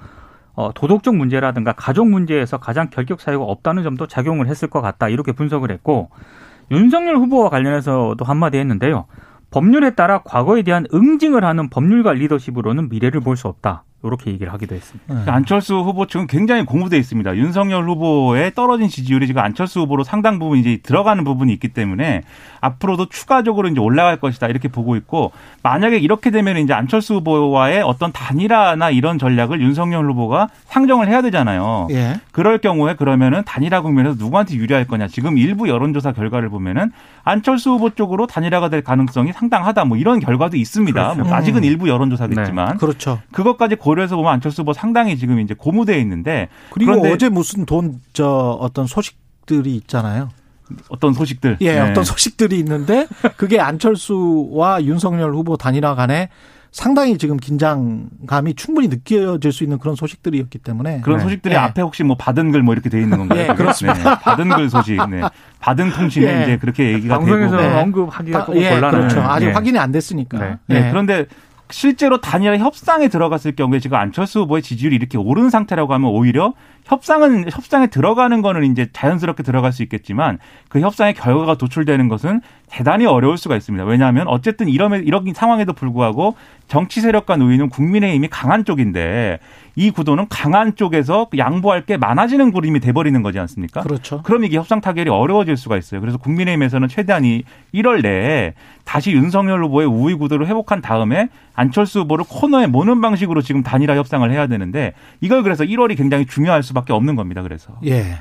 어, 0.56 0.72
도덕적 0.74 1.16
문제라든가 1.16 1.74
가족 1.74 2.08
문제에서 2.08 2.58
가장 2.60 2.90
결격 2.92 3.22
사유가 3.22 3.46
없다는 3.46 3.84
점도 3.84 4.08
작용을 4.08 4.48
했을 4.48 4.68
것 4.70 4.82
같다. 4.82 5.10
이렇게 5.10 5.32
분석을 5.32 5.72
했고 5.72 6.10
윤석열 6.72 7.18
후보와 7.18 7.50
관련해서도 7.50 8.24
한마디 8.24 8.58
했는데요. 8.58 9.06
법률에 9.52 9.92
따라 9.96 10.22
과거에 10.24 10.62
대한 10.64 10.86
응징을 10.94 11.44
하는 11.44 11.70
법률가 11.70 12.14
리더십으로는 12.14 12.90
미래를 12.90 13.22
볼 13.22 13.36
수 13.36 13.48
없다. 13.48 13.84
이렇게 14.04 14.32
얘기를 14.32 14.52
하기도 14.52 14.76
했습니다. 14.76 15.06
그러니까 15.08 15.34
안철수 15.34 15.76
후보 15.76 16.06
측은 16.06 16.28
굉장히 16.28 16.66
공부돼 16.66 16.98
있습니다. 16.98 17.38
윤석열 17.38 17.88
후보의 17.88 18.54
떨어진 18.54 18.90
지지율이 18.90 19.28
지금 19.28 19.42
안철수 19.42 19.80
후보로 19.82 20.04
상당 20.04 20.40
부분 20.40 20.58
이제 20.58 20.80
들어가는 20.84 21.24
부분이 21.24 21.54
있기 21.54 21.70
때문에 21.70 22.24
앞으로도 22.60 23.08
추가적으로 23.08 23.70
이제 23.70 23.80
올라갈 23.80 24.18
것이다 24.18 24.48
이렇게 24.48 24.68
보고 24.68 24.96
있고 24.98 25.32
만약에 25.64 25.98
이렇게 25.98 26.32
되면 26.32 26.58
이제 26.58 26.74
안철수 26.74 27.16
후보와의 27.16 27.82
어떤 27.82 28.12
단일화나 28.12 28.90
이런 28.90 29.18
전략을 29.18 29.62
윤석열 29.62 30.10
후보가 30.10 30.50
상정을 30.66 31.08
해야 31.08 31.22
되잖아요. 31.22 31.88
예. 31.92 32.20
그럴 32.32 32.58
경우에 32.58 32.96
그러면은 32.96 33.44
단일화 33.46 33.82
국면에서 33.82 34.16
누구한테 34.18 34.56
유리할 34.56 34.86
거냐. 34.86 35.08
지금 35.08 35.38
일부 35.38 35.70
여론조사 35.70 36.12
결과를 36.12 36.50
보면은 36.50 36.92
안철수 37.24 37.72
후보 37.72 37.90
쪽으로 37.90 38.28
단일화가 38.28 38.70
될 38.70 38.84
가능성이 38.84 39.32
상당하다. 39.32 39.86
뭐 39.86 39.98
이런 39.98 40.20
결과도 40.20 40.58
있습니다. 40.58 41.14
그렇죠. 41.14 41.24
뭐 41.24 41.34
아직은 41.34 41.62
음. 41.62 41.64
일부 41.64 41.88
여론조사겠지만 41.88 42.78
그렇죠. 42.78 43.20
그것까지 43.32 43.76
고 43.76 43.93
려해서 43.96 44.16
보면 44.16 44.32
안철수 44.34 44.62
후보 44.62 44.74
상당히 44.74 45.18
지금 45.18 45.40
이제 45.40 45.54
고무되어 45.54 45.98
있는데 46.00 46.50
그리고 46.72 46.92
그런데 46.92 47.12
어제 47.12 47.30
무슨 47.30 47.66
돈 47.66 48.00
저 48.14 48.58
어떤 48.62 48.86
소식들이 48.88 49.76
있잖아요. 49.78 50.30
어떤 50.90 51.14
소식들 51.14 51.58
예, 51.62 51.74
네. 51.74 51.80
어떤 51.92 52.04
소식들이 52.04 52.58
있는데 52.60 53.08
그게 53.38 53.60
안철수와 53.60 54.84
윤석열 54.84 55.34
후보 55.34 55.58
단일화 55.58 55.96
간에 55.96 56.30
상당히 56.72 57.20
지금 57.20 57.38
긴장감이 57.38 58.56
충분히 58.56 58.88
느껴질 58.88 59.52
수 59.52 59.64
있는 59.64 59.78
그런 59.78 59.96
소식들이었기 59.96 60.58
때문에 60.60 61.02
그런 61.02 61.18
네. 61.20 61.24
소식들이 61.26 61.54
예. 61.54 61.58
앞에 61.60 61.84
혹시 61.84 62.04
뭐 62.04 62.18
받은 62.18 62.52
글 62.52 62.64
뭐 62.64 62.74
이렇게 62.74 62.90
돼 62.90 63.00
있는 63.00 63.20
건가요? 63.20 63.42
예, 63.42 63.46
그게? 63.48 63.58
그렇습니다. 63.58 64.16
네, 64.16 64.20
받은 64.24 64.50
글 64.50 64.70
소식, 64.72 64.96
네. 65.10 65.22
받은 65.60 65.92
통신에 65.92 66.40
예. 66.40 66.44
이제 66.44 66.58
그렇게 66.58 66.94
얘기가 66.94 67.20
방송에서 67.20 67.58
되고. 67.58 67.70
네. 67.70 67.82
언급하기가 67.82 68.40
다- 68.40 68.46
조금 68.46 68.60
예, 68.62 68.70
곤란한. 68.72 68.92
그렇죠. 69.02 69.22
아직 69.22 69.46
네. 69.48 69.52
확인이 69.52 69.78
안 69.78 69.92
됐으니까. 69.92 70.40
네. 70.40 70.58
네. 70.66 70.88
예. 70.88 70.90
그런데 70.90 71.26
실제로 71.74 72.22
단일화 72.22 72.60
협상에 72.60 73.08
들어갔을 73.08 73.56
경우에 73.56 73.80
지금 73.80 73.98
안철수 73.98 74.42
후보의 74.42 74.62
지지율이 74.62 74.96
이렇게 74.96 75.18
오른 75.18 75.50
상태라고 75.50 75.92
하면 75.96 76.12
오히려 76.12 76.54
협상은 76.86 77.46
협상에 77.50 77.88
들어가는 77.88 78.42
거는 78.42 78.64
이제 78.72 78.88
자연스럽게 78.92 79.44
들어갈 79.44 79.72
수 79.72 79.84
있겠지만 79.84 80.40
그 80.70 80.80
협상의 80.80 81.14
결과가 81.14 81.56
도출되는 81.56 82.10
것은 82.10 82.42
대단히 82.70 83.06
어려울 83.06 83.38
수가 83.38 83.56
있습니다. 83.56 83.86
왜냐하면 83.86 84.28
어쨌든 84.28 84.68
이런 84.68 85.04
이런 85.04 85.32
상황에도 85.34 85.74
불구하고 85.74 86.36
정치 86.68 87.02
세력과 87.02 87.38
노인은 87.38 87.70
국민의힘이 87.70 88.30
강한 88.30 88.66
쪽인데 88.66 89.38
이 89.76 89.92
구도는 89.92 90.26
강한 90.30 90.76
쪽에서 90.76 91.28
양보할 91.38 91.86
게 91.86 91.98
많아지는 91.98 92.52
그림이 92.52 92.80
돼버리는 92.80 93.22
거지 93.22 93.40
않습니까? 93.40 93.82
그렇죠. 93.82 94.22
그럼 94.24 94.44
이게 94.44 94.58
협상 94.58 94.82
타결이 94.82 95.10
어려워질 95.10 95.56
수가 95.56 95.78
있어요. 95.78 96.02
그래서 96.02 96.18
국민의힘에서는 96.18 96.88
최대한 96.88 97.26
이 97.26 97.44
1월 97.74 98.02
내에 98.02 98.54
다시 98.86 99.12
윤석열 99.12 99.64
후보의 99.64 99.88
우위 99.88 100.14
구도를 100.16 100.48
회복한 100.48 100.82
다음에 100.82 101.30
안철수 101.56 102.02
후보를 102.02 102.26
코너에 102.28 102.68
모는 102.68 103.02
방식으로 103.02 103.42
지금 103.42 103.62
단일화 103.64 103.96
협상을 103.96 104.30
해야 104.32 104.48
되는데 104.48 104.94
이걸 105.22 105.44
그래서 105.44 105.64
1월이 105.64 105.96
굉장히 105.96 106.26
중요할 106.26 106.64
수 106.64 106.73
밖에 106.74 106.94
없는 106.94 107.16
겁니다. 107.16 107.42
그래서 107.42 107.78
예. 107.86 108.20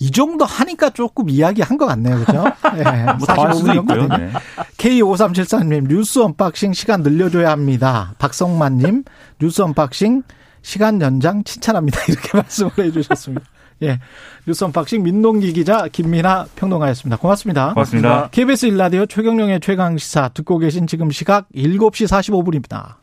이 0.00 0.10
정도 0.10 0.44
하니까 0.44 0.90
조금 0.90 1.30
이야기한 1.30 1.78
것 1.78 1.86
같네요. 1.86 2.18
그죠? 2.24 2.44
네, 2.74 3.04
뭐 3.18 3.32
더 3.32 3.43
할 3.43 3.54
수도 3.54 3.72
있고요. 3.74 4.08
네. 4.08 4.30
K5374님, 4.76 5.88
뉴스 5.88 6.18
unboxing 6.18 6.72
시간 6.72 7.02
늘려줘야 7.02 7.50
합니다. 7.50 8.14
박성만님, 8.18 9.04
뉴스 9.40 9.62
unboxing 9.62 10.22
시간 10.62 11.00
연장 11.00 11.44
칭찬합니다. 11.44 12.00
이렇게 12.08 12.30
말씀을 12.36 12.72
해주셨습니다. 12.78 13.46
예. 13.82 14.00
뉴스 14.46 14.64
unboxing 14.64 15.02
민동기 15.02 15.52
기자 15.52 15.88
김민아 15.88 16.46
평론가였습니다. 16.56 17.16
고맙습니다. 17.16 17.74
고맙습니다. 17.74 18.28
KBS 18.30 18.66
1라디오 18.66 19.06
최경영의 19.06 19.60
최강시사 19.60 20.30
듣고 20.30 20.58
계신 20.58 20.86
지금 20.86 21.10
시각 21.10 21.48
7시 21.54 22.06
45분입니다. 22.08 22.92